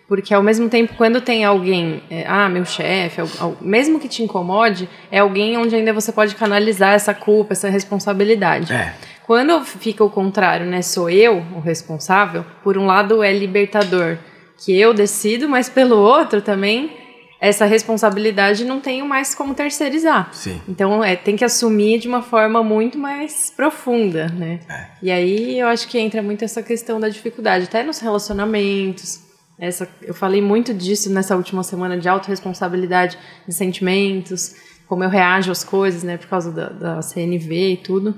Porque 0.07 0.33
ao 0.33 0.41
mesmo 0.41 0.67
tempo, 0.67 0.95
quando 0.97 1.21
tem 1.21 1.45
alguém, 1.45 2.01
é, 2.09 2.25
ah, 2.27 2.49
meu 2.49 2.65
chefe, 2.65 3.21
mesmo 3.61 3.99
que 3.99 4.07
te 4.07 4.23
incomode, 4.23 4.89
é 5.11 5.19
alguém 5.19 5.55
onde 5.55 5.75
ainda 5.75 5.93
você 5.93 6.11
pode 6.11 6.33
canalizar 6.33 6.95
essa 6.95 7.13
culpa, 7.13 7.53
essa 7.53 7.69
responsabilidade. 7.69 8.73
É. 8.73 8.95
Quando 9.27 9.63
fica 9.63 10.03
o 10.03 10.09
contrário, 10.09 10.65
né? 10.65 10.81
Sou 10.81 11.07
eu 11.11 11.45
o 11.55 11.59
responsável, 11.59 12.43
por 12.63 12.75
um 12.75 12.87
lado 12.87 13.21
é 13.21 13.31
libertador, 13.31 14.17
que 14.57 14.75
eu 14.75 14.91
decido, 14.95 15.47
mas 15.47 15.69
pelo 15.69 15.97
outro 15.97 16.41
também 16.41 17.08
essa 17.41 17.65
responsabilidade 17.65 18.65
não 18.65 18.81
tenho 18.81 19.05
mais 19.05 19.33
como 19.33 19.53
terceirizar. 19.53 20.33
Sim. 20.33 20.61
Então 20.67 21.03
é, 21.03 21.15
tem 21.15 21.35
que 21.35 21.45
assumir 21.45 21.99
de 21.99 22.07
uma 22.07 22.21
forma 22.21 22.61
muito 22.63 22.97
mais 22.97 23.51
profunda, 23.55 24.27
né? 24.27 24.59
É. 24.69 24.87
E 25.01 25.11
aí 25.11 25.59
eu 25.59 25.67
acho 25.67 25.87
que 25.87 25.97
entra 25.97 26.21
muito 26.21 26.43
essa 26.43 26.61
questão 26.61 26.99
da 26.99 27.07
dificuldade, 27.07 27.65
até 27.65 27.81
nos 27.83 27.99
relacionamentos. 27.99 29.21
Essa, 29.57 29.87
eu 30.01 30.13
falei 30.13 30.41
muito 30.41 30.73
disso 30.73 31.09
nessa 31.11 31.35
última 31.35 31.63
semana 31.63 31.97
de 31.97 32.09
autorresponsabilidade 32.09 33.17
de 33.47 33.53
sentimentos, 33.53 34.55
como 34.87 35.03
eu 35.03 35.09
reajo 35.09 35.51
às 35.51 35.63
coisas, 35.63 36.03
né, 36.03 36.17
por 36.17 36.27
causa 36.27 36.51
da, 36.51 36.69
da 36.69 37.01
CNV 37.01 37.73
e 37.73 37.77
tudo. 37.77 38.17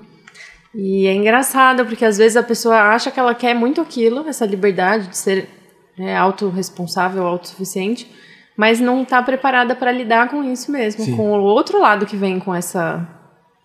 E 0.73 1.05
é 1.05 1.13
engraçado, 1.13 1.85
porque 1.85 2.05
às 2.05 2.17
vezes 2.17 2.37
a 2.37 2.43
pessoa 2.43 2.77
acha 2.93 3.11
que 3.11 3.19
ela 3.19 3.35
quer 3.35 3.53
muito 3.53 3.81
aquilo, 3.81 4.27
essa 4.27 4.45
liberdade 4.45 5.07
de 5.07 5.17
ser 5.17 5.49
né, 5.97 6.15
autorresponsável, 6.15 7.25
autossuficiente, 7.27 8.09
mas 8.57 8.79
não 8.79 9.03
está 9.03 9.21
preparada 9.23 9.75
para 9.75 9.91
lidar 9.91 10.29
com 10.29 10.43
isso 10.43 10.71
mesmo, 10.71 11.03
Sim. 11.05 11.15
com 11.15 11.31
o 11.31 11.41
outro 11.43 11.79
lado 11.79 12.05
que 12.05 12.15
vem 12.17 12.39
com 12.39 12.53
essa, 12.53 13.07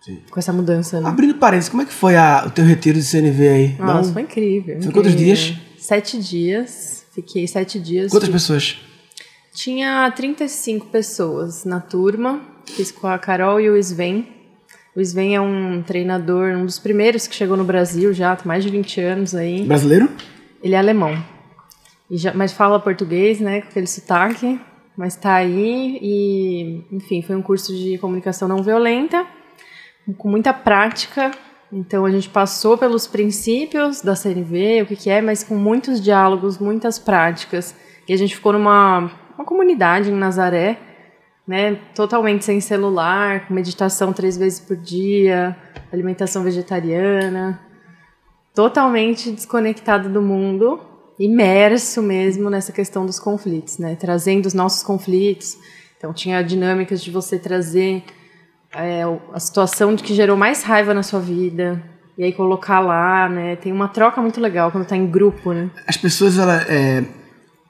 Sim. 0.01 0.21
com 0.29 0.39
essa 0.39 0.51
mudança. 0.53 0.99
Né? 1.01 1.07
Abrindo 1.09 1.35
parênteses, 1.35 1.69
como 1.69 1.83
é 1.83 1.85
que 1.85 1.93
foi 1.93 2.15
a- 2.15 2.43
o 2.47 2.49
teu 2.51 2.65
retiro 2.65 2.97
de 2.97 3.03
CNV 3.05 3.47
aí? 3.49 3.75
Nossa, 3.79 4.09
um- 4.09 4.13
foi 4.13 4.21
incrível. 4.23 4.81
Foi 4.81 4.91
quantos 4.91 5.13
incrível. 5.13 5.35
dias? 5.35 5.57
Sete 5.77 6.17
dias. 6.19 7.05
Fiquei 7.13 7.47
sete 7.47 7.79
dias. 7.79 8.11
Quantas 8.11 8.29
pessoas? 8.29 8.77
Tinha 9.53 10.09
35 10.11 10.85
pessoas 10.87 11.65
na 11.65 11.79
turma. 11.79 12.41
Fiz 12.65 12.91
com 12.91 13.07
a 13.07 13.17
Carol 13.17 13.59
e 13.59 13.69
o 13.69 13.77
Sven. 13.77 14.27
O 14.95 15.01
Sven 15.01 15.35
é 15.35 15.41
um 15.41 15.81
treinador, 15.81 16.51
um 16.55 16.65
dos 16.65 16.77
primeiros 16.79 17.25
que 17.27 17.35
chegou 17.35 17.55
no 17.57 17.63
Brasil 17.63 18.13
já, 18.13 18.35
tem 18.35 18.45
mais 18.47 18.63
de 18.63 18.69
20 18.69 18.99
anos 19.01 19.33
aí. 19.33 19.63
Brasileiro? 19.63 20.09
Ele 20.61 20.75
é 20.75 20.77
alemão. 20.77 21.17
E 22.09 22.17
já, 22.17 22.33
mas 22.33 22.51
fala 22.51 22.79
português, 22.79 23.39
né? 23.39 23.61
Com 23.61 23.67
aquele 23.69 23.87
sotaque. 23.87 24.59
Mas 24.97 25.15
tá 25.15 25.35
aí 25.35 25.99
e, 26.01 26.83
enfim, 26.91 27.21
foi 27.21 27.35
um 27.35 27.41
curso 27.41 27.73
de 27.75 27.97
comunicação 27.99 28.47
não 28.47 28.63
violenta, 28.63 29.27
com 30.17 30.27
muita 30.27 30.51
prática. 30.51 31.31
Então 31.71 32.03
a 32.03 32.09
gente 32.09 32.29
passou 32.29 32.77
pelos 32.77 33.05
princípios 33.05 34.01
da 34.01 34.15
CNV, 34.15 34.81
o 34.81 34.85
que, 34.87 34.95
que 34.95 35.09
é, 35.09 35.21
mas 35.21 35.43
com 35.43 35.55
muitos 35.55 36.01
diálogos, 36.01 36.57
muitas 36.57 36.97
práticas. 36.97 37.75
E 38.07 38.13
a 38.13 38.17
gente 38.17 38.35
ficou 38.35 38.53
numa 38.53 39.11
uma 39.37 39.45
comunidade 39.45 40.09
em 40.09 40.15
Nazaré, 40.15 40.79
né? 41.47 41.75
Totalmente 41.93 42.43
sem 42.43 42.59
celular, 42.59 43.47
com 43.47 43.53
meditação 43.53 44.11
três 44.11 44.35
vezes 44.35 44.59
por 44.59 44.75
dia, 44.75 45.55
alimentação 45.93 46.43
vegetariana 46.43 47.67
totalmente 48.57 49.31
desconectado 49.31 50.09
do 50.09 50.19
mundo, 50.19 50.81
imerso 51.19 52.01
mesmo 52.01 52.49
nessa 52.49 52.71
questão 52.71 53.05
dos 53.05 53.19
conflitos, 53.19 53.77
né? 53.77 53.95
Trazendo 53.95 54.45
os 54.45 54.53
nossos 54.53 54.83
conflitos. 54.83 55.57
Então 55.97 56.13
tinha 56.13 56.41
dinâmicas 56.43 57.03
de 57.03 57.09
você 57.09 57.39
trazer 57.39 58.03
é, 58.73 59.01
a 59.33 59.39
situação 59.39 59.95
de 59.95 60.03
que 60.03 60.13
gerou 60.13 60.37
mais 60.37 60.63
raiva 60.63 60.93
na 60.93 61.01
sua 61.01 61.19
vida 61.19 61.81
e 62.17 62.23
aí 62.23 62.33
colocar 62.33 62.79
lá, 62.79 63.29
né? 63.29 63.55
Tem 63.55 63.71
uma 63.71 63.87
troca 63.87 64.21
muito 64.21 64.39
legal 64.39 64.71
quando 64.71 64.85
tá 64.85 64.95
em 64.95 65.07
grupo, 65.07 65.53
né? 65.53 65.69
As 65.87 65.97
pessoas, 65.97 66.37
ela, 66.37 66.61
é, 66.63 67.03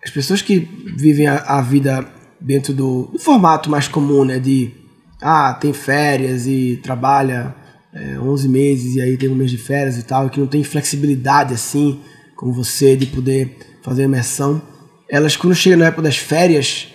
as 0.04 0.10
pessoas 0.12 0.42
que 0.42 0.60
vivem 0.98 1.28
a, 1.28 1.38
a 1.38 1.62
vida 1.62 2.06
dentro 2.40 2.74
do, 2.74 3.10
do 3.12 3.20
formato 3.20 3.70
mais 3.70 3.88
comum, 3.88 4.24
né? 4.26 4.40
De, 4.40 4.74
ah, 5.22 5.58
tem 5.60 5.74
férias 5.74 6.48
e 6.48 6.80
trabalha 6.84 7.56
é, 7.94 8.20
11 8.20 8.50
meses 8.50 8.96
e 8.96 9.02
aí 9.02 9.18
tem 9.18 9.30
um 9.30 9.36
mês 9.36 9.52
de 9.52 9.58
férias 9.58 9.98
e 9.98 10.04
tal, 10.04 10.30
que 10.30 10.40
não 10.40 10.48
tem 10.48 10.64
flexibilidade 10.64 11.54
assim, 11.54 12.00
como 12.38 12.54
você, 12.54 12.96
de 12.96 13.08
poder 13.08 13.58
fazer 13.82 14.04
imersão. 14.04 14.62
Elas, 15.10 15.36
quando 15.36 15.56
chegam 15.56 15.80
na 15.80 15.88
época 15.88 16.04
das 16.04 16.18
férias, 16.18 16.88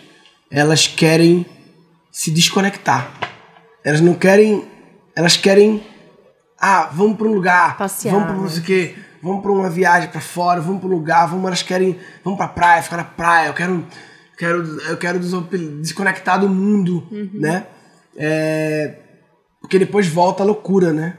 elas 0.51 0.87
querem 0.87 1.45
se 2.11 2.31
desconectar. 2.31 3.13
Elas 3.85 4.01
não 4.01 4.15
querem. 4.15 4.65
Elas 5.15 5.37
querem. 5.37 5.85
Ah, 6.59 6.89
vamos 6.93 7.19
para 7.19 7.27
um 7.27 7.35
lugar. 7.35 7.77
Passear, 7.77 8.13
Vamos 8.13 8.29
para 8.29 8.37
não 8.37 8.45
né? 8.45 8.51
sei 8.51 8.61
o 8.61 8.65
quê. 8.65 8.95
Vamos 9.21 9.43
para 9.43 9.53
uma 9.53 9.69
viagem 9.69 10.09
para 10.09 10.21
fora. 10.21 10.61
Vamos 10.61 10.81
para 10.81 10.89
um 10.89 10.93
lugar. 10.93 11.27
Vamos, 11.29 11.45
elas 11.45 11.63
querem. 11.63 11.99
Vamos 12.25 12.39
para 12.39 12.49
praia, 12.49 12.83
ficar 12.83 12.97
na 12.99 13.05
praia. 13.05 13.49
Eu 13.49 13.55
quero. 13.55 13.87
quero 14.39 14.81
eu 14.83 14.97
quero 14.97 15.19
desconectar 15.81 16.39
do 16.39 16.49
mundo, 16.49 17.07
né? 17.35 17.67
É, 18.17 18.99
porque 19.61 19.79
depois 19.79 20.07
volta 20.07 20.43
a 20.43 20.47
loucura, 20.47 20.93
né? 20.93 21.19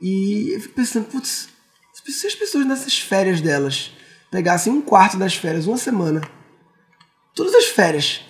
E 0.00 0.54
eu 0.54 0.60
fico 0.60 0.74
pensando, 0.74 1.06
putz, 1.06 1.51
se 2.10 2.26
as 2.26 2.34
pessoas 2.34 2.66
nessas 2.66 2.98
férias 2.98 3.40
delas 3.40 3.92
pegassem 4.30 4.72
um 4.72 4.80
quarto 4.80 5.16
das 5.16 5.34
férias, 5.34 5.66
uma 5.66 5.76
semana, 5.76 6.22
todas 7.34 7.54
as 7.54 7.66
férias, 7.66 8.22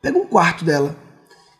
pega 0.00 0.18
um 0.18 0.26
quarto 0.26 0.64
dela 0.64 0.96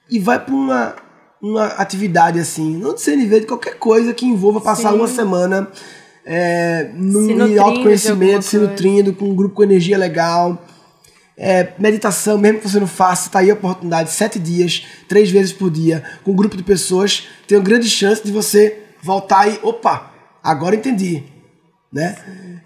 e 0.09 0.19
vai 0.19 0.38
para 0.38 0.54
uma, 0.54 0.97
uma 1.40 1.66
atividade 1.66 2.38
assim, 2.38 2.76
não 2.76 2.95
de 2.95 3.00
CNV, 3.00 3.40
de 3.40 3.47
qualquer 3.47 3.78
coisa 3.78 4.12
que 4.12 4.26
envolva 4.26 4.61
passar 4.61 4.90
Sim. 4.90 4.97
uma 4.97 5.09
semana 5.09 5.71
é, 6.25 6.90
num, 6.95 7.61
autoconhecimento, 7.61 8.45
se 8.45 8.59
nutrindo, 8.59 9.12
com 9.12 9.26
um 9.26 9.35
grupo 9.35 9.57
com 9.57 9.62
energia 9.62 9.97
legal. 9.97 10.64
É, 11.37 11.73
meditação, 11.78 12.37
mesmo 12.37 12.61
que 12.61 12.69
você 12.69 12.78
não 12.78 12.87
faça, 12.87 13.30
tá 13.30 13.38
aí 13.38 13.50
a 13.50 13.54
oportunidade, 13.54 14.11
sete 14.11 14.38
dias, 14.38 14.85
três 15.09 15.30
vezes 15.30 15.54
por 15.54 15.71
dia, 15.71 16.04
com 16.23 16.33
um 16.33 16.37
grupo 16.37 16.54
de 16.54 16.62
pessoas, 16.62 17.28
tem 17.49 17.57
uma 17.57 17.64
grande 17.64 17.88
chance 17.88 18.23
de 18.23 18.30
você 18.30 18.78
voltar 19.02 19.49
e, 19.49 19.59
opa, 19.62 20.12
agora 20.42 20.76
entendi, 20.76 21.25
né? 21.93 22.17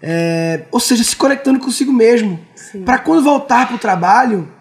É, 0.01 0.65
ou 0.71 0.79
seja, 0.79 1.03
se 1.03 1.15
conectando 1.15 1.59
consigo 1.59 1.91
mesmo, 1.91 2.39
para 2.85 2.97
quando 2.99 3.23
voltar 3.23 3.67
pro 3.67 3.77
trabalho, 3.77 4.51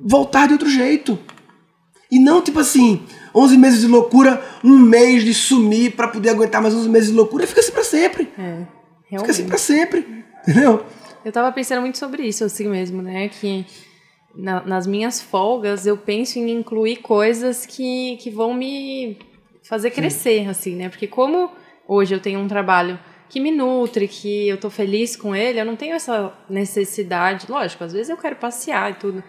voltar 0.00 0.46
de 0.46 0.52
outro 0.54 0.68
jeito. 0.68 1.18
E 2.10 2.18
não 2.18 2.40
tipo 2.40 2.58
assim, 2.58 3.04
11 3.34 3.56
meses 3.58 3.80
de 3.82 3.86
loucura, 3.86 4.42
um 4.64 4.78
mês 4.78 5.22
de 5.22 5.34
sumir 5.34 5.94
para 5.94 6.08
poder 6.08 6.30
aguentar 6.30 6.62
mais 6.62 6.74
11 6.74 6.88
meses 6.88 7.10
de 7.10 7.14
loucura, 7.16 7.46
fica 7.46 7.60
assim 7.60 7.72
para 7.72 7.84
sempre. 7.84 8.32
É, 8.38 8.64
Fica 9.18 9.30
assim 9.30 9.46
para 9.46 9.58
sempre. 9.58 10.24
Entendeu? 10.46 10.84
Eu 11.24 11.32
tava 11.32 11.52
pensando 11.52 11.80
muito 11.82 11.98
sobre 11.98 12.22
isso, 12.22 12.44
assim 12.44 12.68
mesmo, 12.68 13.02
né? 13.02 13.28
Que 13.28 13.66
na- 14.34 14.62
nas 14.64 14.86
minhas 14.86 15.20
folgas 15.20 15.84
eu 15.86 15.96
penso 15.98 16.38
em 16.38 16.50
incluir 16.50 16.96
coisas 16.96 17.66
que, 17.66 18.16
que 18.18 18.30
vão 18.30 18.54
me 18.54 19.18
fazer 19.68 19.90
crescer, 19.90 20.48
assim, 20.48 20.76
né? 20.76 20.88
Porque 20.88 21.06
como 21.06 21.50
hoje 21.86 22.14
eu 22.14 22.20
tenho 22.20 22.40
um 22.40 22.48
trabalho 22.48 22.98
que 23.28 23.40
me 23.40 23.50
nutre, 23.50 24.08
que 24.08 24.48
eu 24.48 24.58
tô 24.58 24.70
feliz 24.70 25.16
com 25.16 25.34
ele, 25.34 25.60
eu 25.60 25.64
não 25.64 25.76
tenho 25.76 25.94
essa 25.94 26.32
necessidade. 26.48 27.46
Lógico, 27.48 27.84
às 27.84 27.92
vezes 27.92 28.08
eu 28.08 28.16
quero 28.16 28.36
passear 28.36 28.90
e 28.90 28.94
tudo. 28.94 29.22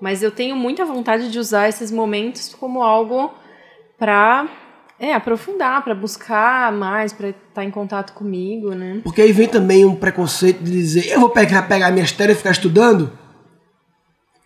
Mas 0.00 0.22
eu 0.22 0.30
tenho 0.30 0.54
muita 0.54 0.84
vontade 0.84 1.30
de 1.30 1.38
usar 1.38 1.68
esses 1.68 1.90
momentos 1.90 2.54
como 2.54 2.82
algo 2.82 3.34
pra 3.98 4.48
é, 4.98 5.12
aprofundar, 5.12 5.82
pra 5.82 5.94
buscar 5.94 6.72
mais, 6.72 7.12
pra 7.12 7.30
estar 7.30 7.64
em 7.64 7.70
contato 7.70 8.12
comigo, 8.12 8.74
né? 8.74 9.00
Porque 9.02 9.22
aí 9.22 9.32
vem 9.32 9.48
também 9.48 9.84
um 9.84 9.94
preconceito 9.94 10.62
de 10.62 10.70
dizer, 10.70 11.10
eu 11.10 11.20
vou 11.20 11.30
pegar, 11.30 11.62
pegar 11.62 11.90
minhas 11.90 12.10
férias 12.10 12.36
e 12.36 12.38
ficar 12.38 12.50
estudando? 12.50 13.10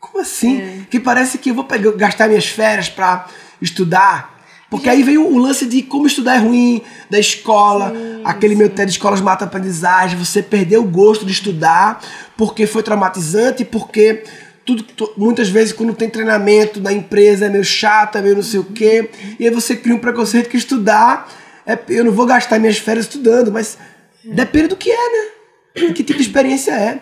Como 0.00 0.20
assim? 0.20 0.86
Que 0.90 1.00
parece 1.00 1.38
que 1.38 1.50
eu 1.50 1.54
vou 1.54 1.64
pegar, 1.64 1.92
gastar 1.92 2.28
minhas 2.28 2.46
férias 2.46 2.88
para 2.88 3.26
estudar. 3.60 4.31
Porque 4.72 4.88
aí 4.88 5.02
vem 5.02 5.18
o, 5.18 5.36
lance 5.36 5.66
de 5.66 5.82
como 5.82 6.06
estudar 6.06 6.36
é 6.36 6.38
ruim, 6.38 6.80
da 7.10 7.18
escola, 7.18 7.92
aquele 8.24 8.54
meu 8.54 8.70
TED 8.70 8.90
Escolas 8.90 9.20
Mata 9.20 9.44
Aprendizagem, 9.44 10.18
você 10.18 10.42
perdeu 10.42 10.80
o 10.80 10.88
gosto 10.88 11.26
de 11.26 11.32
estudar 11.32 12.02
porque 12.38 12.66
foi 12.66 12.82
traumatizante, 12.82 13.66
porque 13.66 14.24
tudo, 14.64 14.82
tu- 14.82 15.12
muitas 15.14 15.50
vezes 15.50 15.74
quando 15.74 15.92
tem 15.92 16.08
treinamento 16.08 16.80
na 16.80 16.90
empresa 16.90 17.44
é 17.44 17.48
meio 17.50 17.62
chato, 17.62 18.16
é 18.16 18.22
meio 18.22 18.34
não 18.36 18.42
sei 18.42 18.60
o 18.60 18.64
quê, 18.64 19.10
e 19.38 19.46
aí 19.46 19.52
você 19.52 19.76
cria 19.76 19.94
um 19.94 19.98
preconceito 19.98 20.48
que 20.48 20.56
estudar, 20.56 21.30
é, 21.66 21.78
eu 21.90 22.02
não 22.06 22.12
vou 22.12 22.24
gastar 22.24 22.58
minhas 22.58 22.78
férias 22.78 23.04
estudando, 23.04 23.52
mas 23.52 23.76
depende 24.24 24.68
do 24.68 24.76
que 24.76 24.90
é, 24.90 24.94
né? 24.96 25.30
De 25.88 25.92
que 25.92 26.02
tipo 26.02 26.18
de 26.18 26.24
experiência 26.24 26.72
é. 26.72 26.98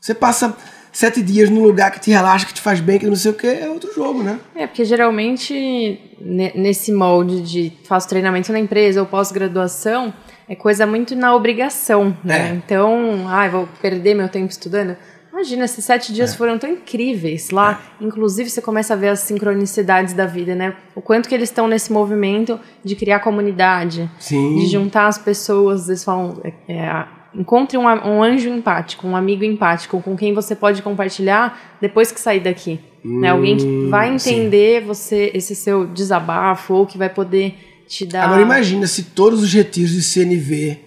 Você 0.00 0.12
passa 0.12 0.56
sete 0.92 1.22
dias 1.22 1.48
num 1.50 1.62
lugar 1.62 1.90
que 1.90 2.00
te 2.00 2.10
relaxa, 2.10 2.46
que 2.46 2.54
te 2.54 2.60
faz 2.60 2.80
bem, 2.80 2.98
que 2.98 3.06
não 3.06 3.16
sei 3.16 3.30
o 3.30 3.34
que, 3.34 3.46
é 3.46 3.68
outro 3.68 3.92
jogo, 3.94 4.22
né? 4.22 4.38
É, 4.54 4.66
porque 4.66 4.84
geralmente 4.84 6.00
ne- 6.20 6.52
nesse 6.54 6.92
molde 6.92 7.40
de 7.42 7.72
faço 7.84 8.08
treinamento 8.08 8.52
na 8.52 8.58
empresa 8.58 9.00
ou 9.00 9.06
pós-graduação, 9.06 10.12
é 10.48 10.54
coisa 10.54 10.86
muito 10.86 11.14
na 11.14 11.34
obrigação, 11.34 12.16
né? 12.24 12.50
É. 12.50 12.54
Então, 12.54 13.24
ai, 13.28 13.48
vou 13.48 13.68
perder 13.80 14.14
meu 14.14 14.28
tempo 14.28 14.50
estudando. 14.50 14.96
Imagina, 15.32 15.64
esses 15.64 15.84
sete 15.84 16.10
É. 16.10 16.14
dias 16.16 16.34
foram 16.34 16.58
tão 16.58 16.68
incríveis 16.68 17.50
lá. 17.50 17.80
Inclusive, 18.00 18.50
você 18.50 18.60
começa 18.60 18.94
a 18.94 18.96
ver 18.96 19.08
as 19.10 19.20
sincronicidades 19.20 20.12
da 20.12 20.26
vida, 20.26 20.56
né? 20.56 20.74
O 20.94 21.00
quanto 21.00 21.28
que 21.28 21.34
eles 21.34 21.48
estão 21.48 21.68
nesse 21.68 21.92
movimento 21.92 22.58
de 22.84 22.96
criar 22.96 23.20
comunidade, 23.20 24.10
Sim. 24.18 24.56
de 24.56 24.66
juntar 24.66 25.06
as 25.06 25.16
pessoas. 25.18 25.88
Eles 25.88 26.02
falam, 26.02 26.40
é, 26.42 26.52
é, 26.72 27.06
encontre 27.34 27.76
um, 27.78 27.84
um 27.86 28.22
anjo 28.22 28.48
empático, 28.48 29.06
um 29.06 29.14
amigo 29.16 29.44
empático, 29.44 30.00
com 30.02 30.16
quem 30.16 30.34
você 30.34 30.54
pode 30.56 30.82
compartilhar 30.82 31.76
depois 31.80 32.10
que 32.12 32.20
sair 32.20 32.40
daqui. 32.40 32.80
né? 33.04 33.28
Alguém 33.30 33.56
que 33.56 33.86
vai 33.88 34.10
Hum, 34.10 34.18
sim. 34.18 34.30
entender 34.34 34.84
você, 34.84 35.30
esse 35.34 35.54
seu 35.54 35.86
desabafo, 35.86 36.74
ou 36.74 36.86
que 36.86 36.98
vai 36.98 37.08
poder 37.08 37.54
te 37.88 38.04
dar. 38.06 38.24
Agora 38.24 38.42
imagina 38.42 38.86
se 38.86 39.04
todos 39.04 39.42
os 39.42 39.52
retiros 39.52 39.90
de 39.92 40.02
CNV 40.02 40.78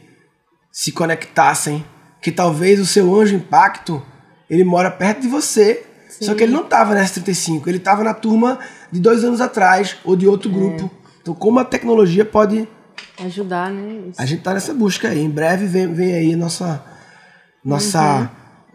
se 0.72 0.92
conectassem, 0.92 1.84
que 2.22 2.32
talvez 2.32 2.80
o 2.80 2.86
seu 2.86 3.14
anjo 3.16 3.36
impacto, 3.36 4.02
ele 4.50 4.64
mora 4.64 4.90
perto 4.92 5.22
de 5.22 5.28
você, 5.28 5.84
Só 6.22 6.36
que 6.36 6.44
ele 6.44 6.54
não 6.54 6.62
estava 6.64 6.94
na 6.94 7.02
S35, 7.04 7.68
ele 7.68 7.78
estava 7.78 8.04
na 8.04 8.14
turma 8.14 8.60
de 8.92 9.00
dois 9.00 9.24
anos 9.24 9.42
atrás 9.42 9.98
ou 10.06 10.16
de 10.16 10.28
outro 10.28 10.50
grupo. 10.50 10.90
Então, 11.22 11.34
como 11.34 11.60
a 11.60 11.66
tecnologia 11.66 12.24
pode 12.24 12.68
Ajudar, 13.20 13.72
né? 13.72 14.08
Isso. 14.10 14.22
a 14.22 14.26
gente 14.26 14.42
tá 14.42 14.54
nessa 14.54 14.74
busca 14.74 15.10
aí. 15.10 15.20
Em 15.22 15.30
breve 15.30 15.66
vem, 15.68 15.94
vem 15.94 16.14
aí 16.14 16.36
nossa. 16.36 16.84
Nossa. 17.64 18.30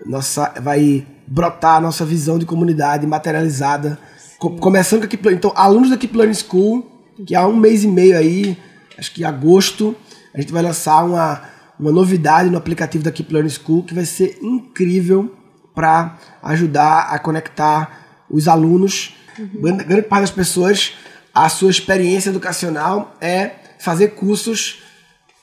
Nossa. 0.07 0.52
Vai 0.61 1.07
brotar 1.26 1.76
a 1.76 1.80
nossa 1.80 2.04
visão 2.04 2.38
de 2.38 2.47
comunidade 2.47 3.07
materializada. 3.07 3.99
Co- 4.38 4.57
começando 4.57 5.00
com 5.00 5.07
a 5.07 5.09
Keep 5.09 5.25
Learning. 5.25 5.38
Então, 5.38 5.52
alunos 5.57 5.90
da 5.90 5.97
Keep 5.97 6.16
Learning 6.16 6.35
School, 6.35 6.87
que 7.26 7.35
há 7.35 7.47
um 7.47 7.57
mês 7.57 7.83
e 7.85 7.88
meio 7.88 8.16
aí, 8.16 8.57
acho 8.97 9.12
que 9.12 9.23
em 9.23 9.25
agosto, 9.25 9.95
a 10.33 10.40
gente 10.40 10.52
vai 10.52 10.62
lançar 10.62 11.04
uma, 11.04 11.42
uma 11.78 11.90
novidade 11.90 12.49
no 12.49 12.57
aplicativo 12.57 13.02
da 13.04 13.11
Keep 13.11 13.33
Learning 13.33 13.50
School 13.50 13.83
que 13.83 13.92
vai 13.95 14.04
ser 14.04 14.38
incrível 14.40 15.35
para 15.75 16.16
ajudar 16.42 17.09
a 17.11 17.18
conectar 17.18 18.25
os 18.30 18.47
alunos. 18.49 19.14
Grande, 19.61 19.85
grande 19.85 20.02
parte 20.02 20.23
das 20.23 20.30
pessoas, 20.30 20.95
a 21.35 21.49
sua 21.49 21.71
experiência 21.71 22.30
educacional 22.30 23.14
é 23.21 23.50
fazer 23.78 24.08
cursos 24.08 24.82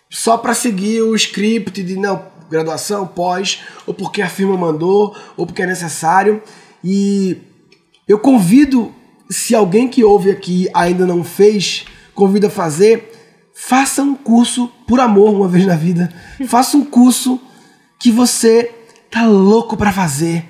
só 0.10 0.38
para 0.38 0.54
seguir 0.54 1.01
o 1.01 1.15
script 1.15 1.84
de 1.84 1.96
não 1.96 2.36
graduação, 2.50 3.08
pós, 3.08 3.62
ou 3.86 3.94
porque 3.94 4.22
a 4.22 4.30
firma 4.30 4.56
mandou, 4.58 5.15
ou 5.36 5.46
porque 5.46 5.63
é 5.63 5.65
necessário. 5.65 6.42
E 6.84 7.38
eu 8.08 8.20
convido, 8.20 8.94
se 9.30 9.56
alguém 9.56 9.88
que 9.88 10.04
ouve 10.04 10.32
aqui 10.32 10.70
ainda 10.74 11.06
não 11.06 11.24
fez, 11.24 11.86
convido 12.13 12.48
a 12.48 12.50
fazer, 12.50 13.12
faça 13.54 14.04
um 14.04 14.15
curso 14.15 14.68
por 14.88 15.00
amor 15.00 15.34
uma 15.34 15.48
vez 15.48 15.65
na 15.65 15.75
vida. 15.75 16.13
faça 16.48 16.77
um 16.77 16.86
curso 16.86 17.39
que 18.00 18.12
você 18.12 18.72
tá 19.10 19.25
louco 19.25 19.75
para 19.75 19.92
fazer, 19.92 20.46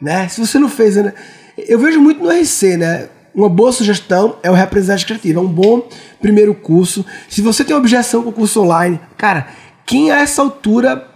né? 0.00 0.28
Se 0.28 0.40
você 0.40 0.58
não 0.58 0.68
fez, 0.68 0.96
né? 0.96 1.12
Eu 1.56 1.78
vejo 1.78 2.00
muito 2.00 2.22
no 2.22 2.30
RC, 2.30 2.76
né? 2.76 3.08
Uma 3.34 3.48
boa 3.48 3.72
sugestão 3.72 4.36
é 4.42 4.50
o 4.50 4.54
Representante 4.54 5.04
Criativo. 5.06 5.40
É 5.40 5.42
um 5.42 5.48
bom 5.48 5.88
primeiro 6.20 6.54
curso. 6.54 7.04
Se 7.28 7.42
você 7.42 7.64
tem 7.64 7.74
objeção 7.74 8.22
com 8.22 8.30
o 8.30 8.32
curso 8.32 8.62
online, 8.62 9.00
cara, 9.16 9.48
quem 9.84 10.10
a 10.10 10.20
essa 10.20 10.40
altura, 10.42 11.06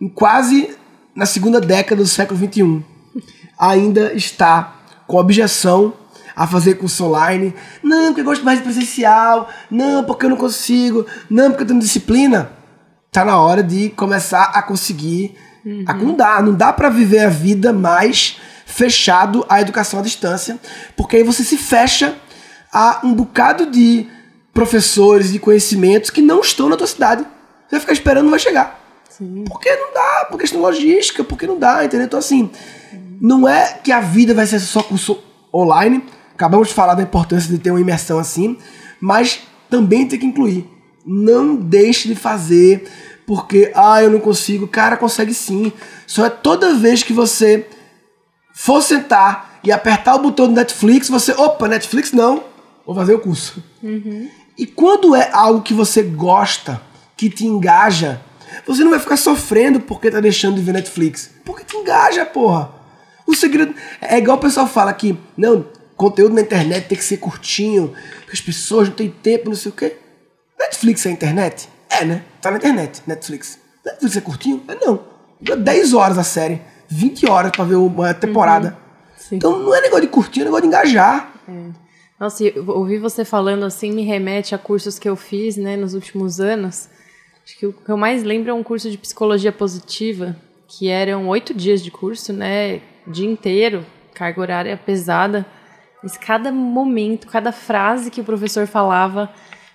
em 0.00 0.08
quase 0.08 0.70
na 1.14 1.24
segunda 1.26 1.60
década 1.60 2.02
do 2.02 2.08
século 2.08 2.38
XXI, 2.38 2.84
ainda 3.58 4.12
está 4.14 4.74
com 5.06 5.16
objeção 5.16 5.94
a 6.36 6.46
fazer 6.46 6.74
curso 6.74 7.04
online? 7.06 7.54
Não, 7.82 8.06
porque 8.08 8.20
eu 8.20 8.24
gosto 8.24 8.44
mais 8.44 8.58
de 8.58 8.64
presencial. 8.64 9.48
Não, 9.70 10.04
porque 10.04 10.26
eu 10.26 10.30
não 10.30 10.36
consigo. 10.36 11.06
Não, 11.30 11.50
porque 11.50 11.62
eu 11.62 11.66
tenho 11.68 11.80
disciplina. 11.80 12.50
Tá 13.10 13.24
na 13.24 13.38
hora 13.38 13.62
de 13.62 13.90
começar 13.90 14.44
a 14.54 14.62
conseguir. 14.62 15.34
A- 15.86 15.94
Não 15.94 16.14
dá, 16.16 16.42
não 16.42 16.54
dá 16.54 16.72
para 16.72 16.88
viver 16.88 17.20
a 17.20 17.28
vida 17.28 17.72
mais 17.72 18.36
fechado 18.72 19.44
à 19.48 19.60
educação 19.60 20.00
à 20.00 20.02
distância, 20.02 20.58
porque 20.96 21.16
aí 21.16 21.22
você 21.22 21.44
se 21.44 21.58
fecha 21.58 22.16
a 22.72 23.00
um 23.04 23.12
bocado 23.12 23.66
de 23.66 24.06
professores 24.52 25.30
de 25.30 25.38
conhecimentos 25.38 26.08
que 26.10 26.22
não 26.22 26.40
estão 26.40 26.68
na 26.68 26.76
tua 26.76 26.86
cidade. 26.86 27.22
Você 27.22 27.72
vai 27.72 27.80
ficar 27.80 27.92
esperando, 27.92 28.24
não 28.24 28.30
vai 28.30 28.40
chegar. 28.40 28.80
Porque 29.46 29.74
não 29.76 29.92
dá, 29.92 30.26
por 30.30 30.38
questão 30.38 30.60
logística, 30.60 31.22
porque 31.22 31.46
não 31.46 31.58
dá, 31.58 31.84
entendeu? 31.84 32.06
Então, 32.06 32.18
assim, 32.18 32.50
não 33.20 33.46
é 33.46 33.78
que 33.84 33.92
a 33.92 34.00
vida 34.00 34.32
vai 34.32 34.46
ser 34.46 34.58
só 34.58 34.82
curso 34.82 35.22
online. 35.52 36.02
Acabamos 36.34 36.68
de 36.68 36.74
falar 36.74 36.94
da 36.94 37.02
importância 37.02 37.50
de 37.50 37.58
ter 37.58 37.70
uma 37.70 37.80
imersão 37.80 38.18
assim, 38.18 38.56
mas 38.98 39.40
também 39.68 40.08
tem 40.08 40.18
que 40.18 40.26
incluir. 40.26 40.66
Não 41.04 41.54
deixe 41.54 42.08
de 42.08 42.14
fazer 42.14 42.88
porque, 43.26 43.70
ah, 43.74 44.02
eu 44.02 44.10
não 44.10 44.18
consigo. 44.18 44.66
Cara, 44.66 44.96
consegue 44.96 45.34
sim. 45.34 45.72
Só 46.06 46.24
é 46.24 46.30
toda 46.30 46.74
vez 46.74 47.02
que 47.02 47.12
você 47.12 47.66
for 48.52 48.82
sentar 48.82 49.58
e 49.64 49.70
apertar 49.72 50.14
o 50.16 50.18
botão 50.18 50.46
do 50.46 50.54
Netflix, 50.54 51.08
você, 51.08 51.32
opa, 51.32 51.68
Netflix 51.68 52.12
não, 52.12 52.44
vou 52.86 52.94
fazer 52.94 53.14
o 53.14 53.18
curso. 53.20 53.62
E 54.58 54.66
quando 54.66 55.14
é 55.14 55.30
algo 55.32 55.62
que 55.62 55.72
você 55.72 56.02
gosta, 56.02 56.80
que 57.16 57.30
te 57.30 57.46
engaja, 57.46 58.20
você 58.66 58.82
não 58.82 58.90
vai 58.90 58.98
ficar 58.98 59.16
sofrendo 59.16 59.80
porque 59.80 60.10
tá 60.10 60.20
deixando 60.20 60.56
de 60.56 60.62
ver 60.62 60.72
Netflix. 60.72 61.30
Porque 61.44 61.64
te 61.64 61.76
engaja, 61.76 62.26
porra. 62.26 62.70
O 63.26 63.34
segredo 63.34 63.74
é 64.00 64.18
igual 64.18 64.36
o 64.36 64.40
pessoal 64.40 64.66
fala 64.66 64.92
que, 64.92 65.18
não, 65.36 65.66
conteúdo 65.96 66.34
na 66.34 66.40
internet 66.40 66.88
tem 66.88 66.98
que 66.98 67.04
ser 67.04 67.18
curtinho, 67.18 67.94
porque 68.20 68.32
as 68.32 68.40
pessoas 68.40 68.88
não 68.88 68.94
têm 68.94 69.08
tempo, 69.08 69.48
não 69.48 69.56
sei 69.56 69.70
o 69.70 69.74
quê. 69.74 69.96
Netflix 70.58 71.06
é 71.06 71.10
internet? 71.10 71.68
É, 71.88 72.04
né? 72.04 72.22
Tá 72.40 72.50
na 72.50 72.58
internet, 72.58 73.02
Netflix. 73.06 73.58
Netflix 73.84 74.16
é 74.16 74.20
curtinho? 74.20 74.62
É 74.68 74.74
não. 74.84 75.02
Dá 75.40 75.54
10 75.54 75.94
horas 75.94 76.18
a 76.18 76.24
série, 76.24 76.60
20 76.92 77.28
horas 77.28 77.52
pra 77.52 77.64
ver 77.64 77.76
uma 77.76 78.12
temporada. 78.12 78.76
Sim. 79.16 79.36
Então 79.36 79.58
não 79.58 79.74
é 79.74 79.80
negócio 79.80 80.02
de 80.02 80.08
curtir, 80.08 80.42
é 80.42 80.44
negócio 80.44 80.62
de 80.62 80.68
engajar. 80.68 81.32
Nossa, 82.18 82.44
e 82.44 82.52
eu 82.54 82.68
ouvir 82.68 82.98
você 82.98 83.24
falando 83.24 83.64
assim 83.64 83.90
me 83.90 84.02
remete 84.02 84.54
a 84.54 84.58
cursos 84.58 84.98
que 84.98 85.08
eu 85.08 85.16
fiz, 85.16 85.56
né, 85.56 85.76
nos 85.76 85.94
últimos 85.94 86.40
anos. 86.40 86.88
Acho 87.44 87.58
que 87.58 87.66
o 87.66 87.72
que 87.72 87.90
eu 87.90 87.96
mais 87.96 88.22
lembro 88.22 88.50
é 88.50 88.54
um 88.54 88.62
curso 88.62 88.90
de 88.90 88.96
psicologia 88.96 89.50
positiva, 89.50 90.36
que 90.68 90.88
eram 90.88 91.28
oito 91.28 91.52
dias 91.52 91.82
de 91.82 91.90
curso, 91.90 92.32
né, 92.32 92.80
dia 93.06 93.28
inteiro, 93.28 93.84
carga 94.14 94.40
horária 94.40 94.76
pesada. 94.76 95.44
Mas 96.02 96.16
cada 96.16 96.52
momento, 96.52 97.26
cada 97.26 97.52
frase 97.52 98.10
que 98.10 98.20
o 98.20 98.24
professor 98.24 98.66
falava 98.66 99.30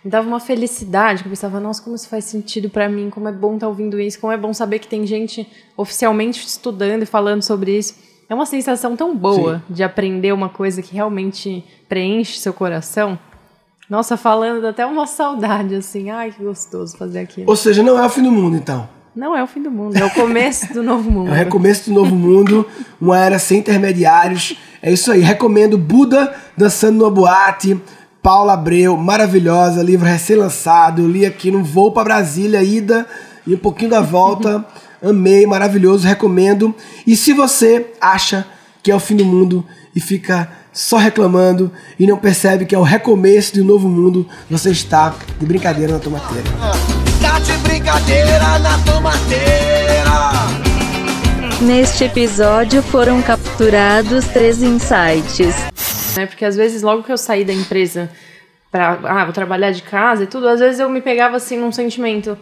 me 0.08 0.12
dava 0.12 0.26
uma 0.26 0.40
felicidade, 0.40 1.22
que 1.22 1.28
eu 1.28 1.32
pensava, 1.32 1.60
nossa, 1.60 1.82
como 1.84 1.94
isso 1.94 2.08
faz 2.08 2.24
sentido 2.24 2.70
pra 2.70 2.88
mim, 2.88 3.10
como 3.10 3.28
é 3.28 3.32
bom 3.32 3.56
estar 3.56 3.68
ouvindo 3.68 4.00
isso, 4.00 4.18
como 4.18 4.32
é 4.32 4.38
bom 4.38 4.54
saber 4.54 4.80
que 4.80 4.88
tem 4.88 5.06
gente 5.06 5.46
oficialmente 5.76 6.40
estudando 6.48 7.04
e 7.04 7.06
falando 7.06 7.44
sobre 7.44 7.78
isso. 7.78 7.94
É 8.30 8.34
uma 8.34 8.46
sensação 8.46 8.96
tão 8.96 9.14
boa 9.14 9.62
de 9.70 9.84
aprender 9.84 10.32
uma 10.32 10.48
coisa 10.48 10.82
que 10.82 10.94
realmente 10.94 11.62
preenche 11.90 12.40
seu 12.40 12.54
coração. 12.54 13.20
Nossa, 13.90 14.16
falando 14.16 14.66
até 14.66 14.86
uma 14.86 15.06
saudade, 15.06 15.76
assim. 15.76 16.10
Ai, 16.10 16.32
que 16.32 16.42
gostoso 16.42 16.96
fazer 16.96 17.20
aquilo. 17.20 17.50
Ou 17.50 17.56
seja, 17.58 17.84
não 17.84 18.02
é 18.02 18.06
o 18.06 18.10
fim 18.10 18.24
do 18.24 18.32
mundo, 18.32 18.56
então. 18.56 18.88
Não 19.14 19.36
é 19.36 19.44
o 19.44 19.48
fim 19.48 19.62
do 19.62 19.72
mundo, 19.72 19.98
é 19.98 20.06
o 20.06 20.10
começo 20.12 20.72
do 20.74 20.82
novo 20.82 21.12
mundo. 21.12 21.30
É 21.32 21.32
o 21.32 21.36
recomeço 21.36 21.90
do 21.90 21.94
novo 21.94 22.16
mundo, 22.16 22.66
uma 23.02 23.20
era 23.20 23.40
sem 23.40 23.60
intermediários. 23.60 24.58
É 24.82 24.90
isso 24.90 25.12
aí. 25.12 25.20
Recomendo 25.20 25.78
Buda 25.78 26.34
dançando 26.56 27.00
numa 27.00 27.12
boate. 27.12 27.78
Paula 28.28 28.56
Abreu, 28.56 28.98
maravilhosa, 28.98 29.82
livro 29.82 30.06
recém-lançado. 30.06 31.02
Eu 31.02 31.08
li 31.08 31.26
aqui 31.26 31.50
no 31.50 31.64
voo 31.64 31.94
para 31.94 32.04
Brasília, 32.04 32.62
ida 32.62 33.08
e 33.48 33.56
um 33.56 33.58
pouquinho 33.58 33.92
da 33.92 34.02
volta. 34.02 34.66
Amei, 35.02 35.46
maravilhoso, 35.46 36.06
recomendo. 36.06 36.76
E 37.08 37.16
se 37.16 37.32
você 37.32 37.86
acha 38.02 38.46
que 38.84 38.92
é 38.92 38.96
o 38.96 39.00
fim 39.00 39.16
do 39.16 39.24
mundo 39.24 39.64
e 39.96 40.02
fica 40.02 40.52
só 40.74 40.98
reclamando 40.98 41.72
e 41.98 42.06
não 42.06 42.18
percebe 42.18 42.66
que 42.66 42.76
é 42.76 42.78
o 42.78 42.84
recomeço 42.84 43.54
de 43.54 43.62
um 43.62 43.66
novo 43.66 43.88
mundo, 43.88 44.28
você 44.52 44.72
está 44.72 45.16
de 45.40 45.46
brincadeira 45.46 45.94
na 45.94 46.00
tomateira. 46.00 46.50
Tá 47.22 47.40
de 47.40 47.54
brincadeira 47.60 48.60
na 48.60 48.78
tomateira. 48.80 49.48
Neste 51.62 52.04
episódio 52.04 52.84
foram 52.84 53.22
capturados 53.22 54.26
três 54.26 54.62
insights. 54.62 55.77
Né? 56.18 56.26
Porque 56.26 56.44
às 56.44 56.56
vezes, 56.56 56.82
logo 56.82 57.04
que 57.04 57.12
eu 57.12 57.18
saí 57.18 57.46
da 57.46 57.54
empresa 57.54 58.10
pra, 58.72 59.00
ah, 59.04 59.24
vou 59.24 59.34
trabalhar 59.34 59.72
de 59.72 59.82
casa 59.82 60.24
e 60.24 60.28
tudo, 60.28 60.48
às 60.48 60.60
vezes 60.60 60.80
eu 60.80 60.90
me 60.90 61.02
pegava 61.02 61.38
assim 61.38 61.58
num 61.58 61.72
sentimento, 61.72 62.38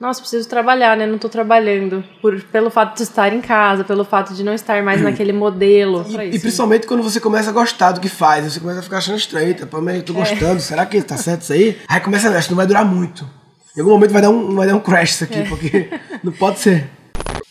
nossa, 0.00 0.20
preciso 0.20 0.48
trabalhar, 0.48 0.96
né? 0.96 1.06
Não 1.06 1.18
tô 1.18 1.28
trabalhando. 1.28 2.04
Por, 2.22 2.40
pelo 2.44 2.70
fato 2.70 2.96
de 2.96 3.02
estar 3.02 3.32
em 3.32 3.40
casa, 3.40 3.82
pelo 3.82 4.04
fato 4.04 4.32
de 4.32 4.44
não 4.44 4.54
estar 4.54 4.80
mais 4.82 5.02
naquele 5.02 5.32
modelo. 5.32 6.04
E, 6.06 6.10
isso. 6.10 6.36
e 6.36 6.38
principalmente 6.38 6.86
quando 6.86 7.02
você 7.02 7.18
começa 7.18 7.50
a 7.50 7.52
gostar 7.52 7.92
do 7.92 8.00
que 8.00 8.08
faz, 8.08 8.44
você 8.44 8.60
começa 8.60 8.78
a 8.78 8.82
ficar 8.82 8.98
achando 8.98 9.18
estranho, 9.18 9.54
tá, 9.56 9.66
pô, 9.66 9.80
mas 9.80 9.96
eu 9.96 10.02
tô 10.04 10.12
gostando, 10.12 10.60
será 10.60 10.86
que 10.86 11.02
tá 11.02 11.16
certo 11.16 11.42
isso 11.42 11.52
aí? 11.52 11.78
Aí 11.88 12.00
começa 12.00 12.28
a 12.28 12.38
acho 12.38 12.46
que 12.46 12.52
não 12.52 12.56
vai 12.56 12.66
durar 12.66 12.84
muito. 12.84 13.28
Em 13.76 13.80
algum 13.80 13.92
momento 13.92 14.12
vai 14.12 14.22
dar 14.22 14.30
um, 14.30 14.54
vai 14.54 14.66
dar 14.68 14.76
um 14.76 14.80
crash 14.80 15.10
isso 15.10 15.24
aqui, 15.24 15.48
porque 15.48 15.90
não 16.22 16.32
pode 16.32 16.60
ser. 16.60 16.88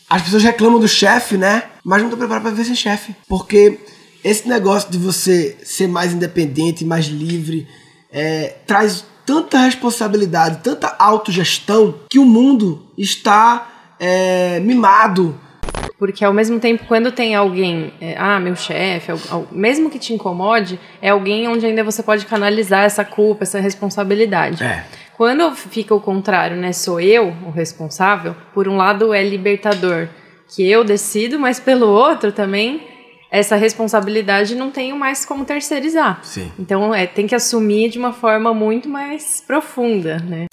As 0.08 0.22
pessoas 0.22 0.42
reclamam 0.42 0.80
do 0.80 0.88
chefe, 0.88 1.36
né? 1.36 1.64
Mas 1.84 1.98
não 1.98 2.08
estão 2.08 2.18
preparadas 2.18 2.42
para 2.42 2.50
viver 2.50 2.64
sem 2.64 2.74
chefe. 2.74 3.14
Porque 3.28 3.78
esse 4.24 4.48
negócio 4.48 4.90
de 4.90 4.98
você 4.98 5.56
ser 5.62 5.86
mais 5.86 6.12
independente, 6.12 6.84
mais 6.84 7.06
livre, 7.06 7.66
é, 8.10 8.56
traz 8.66 9.04
tanta 9.24 9.58
responsabilidade, 9.58 10.60
tanta 10.62 10.96
autogestão, 10.98 11.94
que 12.08 12.18
o 12.18 12.24
mundo 12.24 12.86
está 12.96 13.94
é, 14.00 14.58
mimado. 14.60 15.38
Porque 15.98 16.24
ao 16.24 16.32
mesmo 16.32 16.60
tempo, 16.60 16.84
quando 16.86 17.10
tem 17.10 17.34
alguém, 17.34 17.92
é, 18.00 18.14
ah, 18.16 18.38
meu 18.38 18.54
chefe, 18.54 19.12
mesmo 19.50 19.90
que 19.90 19.98
te 19.98 20.14
incomode, 20.14 20.78
é 21.02 21.10
alguém 21.10 21.48
onde 21.48 21.66
ainda 21.66 21.82
você 21.82 22.02
pode 22.02 22.24
canalizar 22.24 22.84
essa 22.84 23.04
culpa, 23.04 23.42
essa 23.42 23.58
responsabilidade. 23.58 24.62
É. 24.62 24.84
Quando 25.16 25.50
fica 25.54 25.92
o 25.94 26.00
contrário, 26.00 26.56
né? 26.56 26.72
Sou 26.72 27.00
eu 27.00 27.34
o 27.44 27.50
responsável, 27.50 28.36
por 28.54 28.68
um 28.68 28.76
lado 28.76 29.12
é 29.12 29.22
libertador, 29.22 30.08
que 30.48 30.66
eu 30.70 30.84
decido, 30.84 31.38
mas 31.38 31.58
pelo 31.58 31.88
outro 31.88 32.30
também, 32.30 32.80
essa 33.30 33.56
responsabilidade 33.56 34.54
não 34.54 34.70
tenho 34.70 34.96
mais 34.96 35.24
como 35.24 35.44
terceirizar. 35.44 36.20
Sim. 36.24 36.50
Então 36.58 36.94
é, 36.94 37.06
tem 37.06 37.26
que 37.26 37.34
assumir 37.34 37.90
de 37.90 37.98
uma 37.98 38.12
forma 38.12 38.52
muito 38.54 38.88
mais 38.88 39.42
profunda, 39.46 40.18
né? 40.18 40.47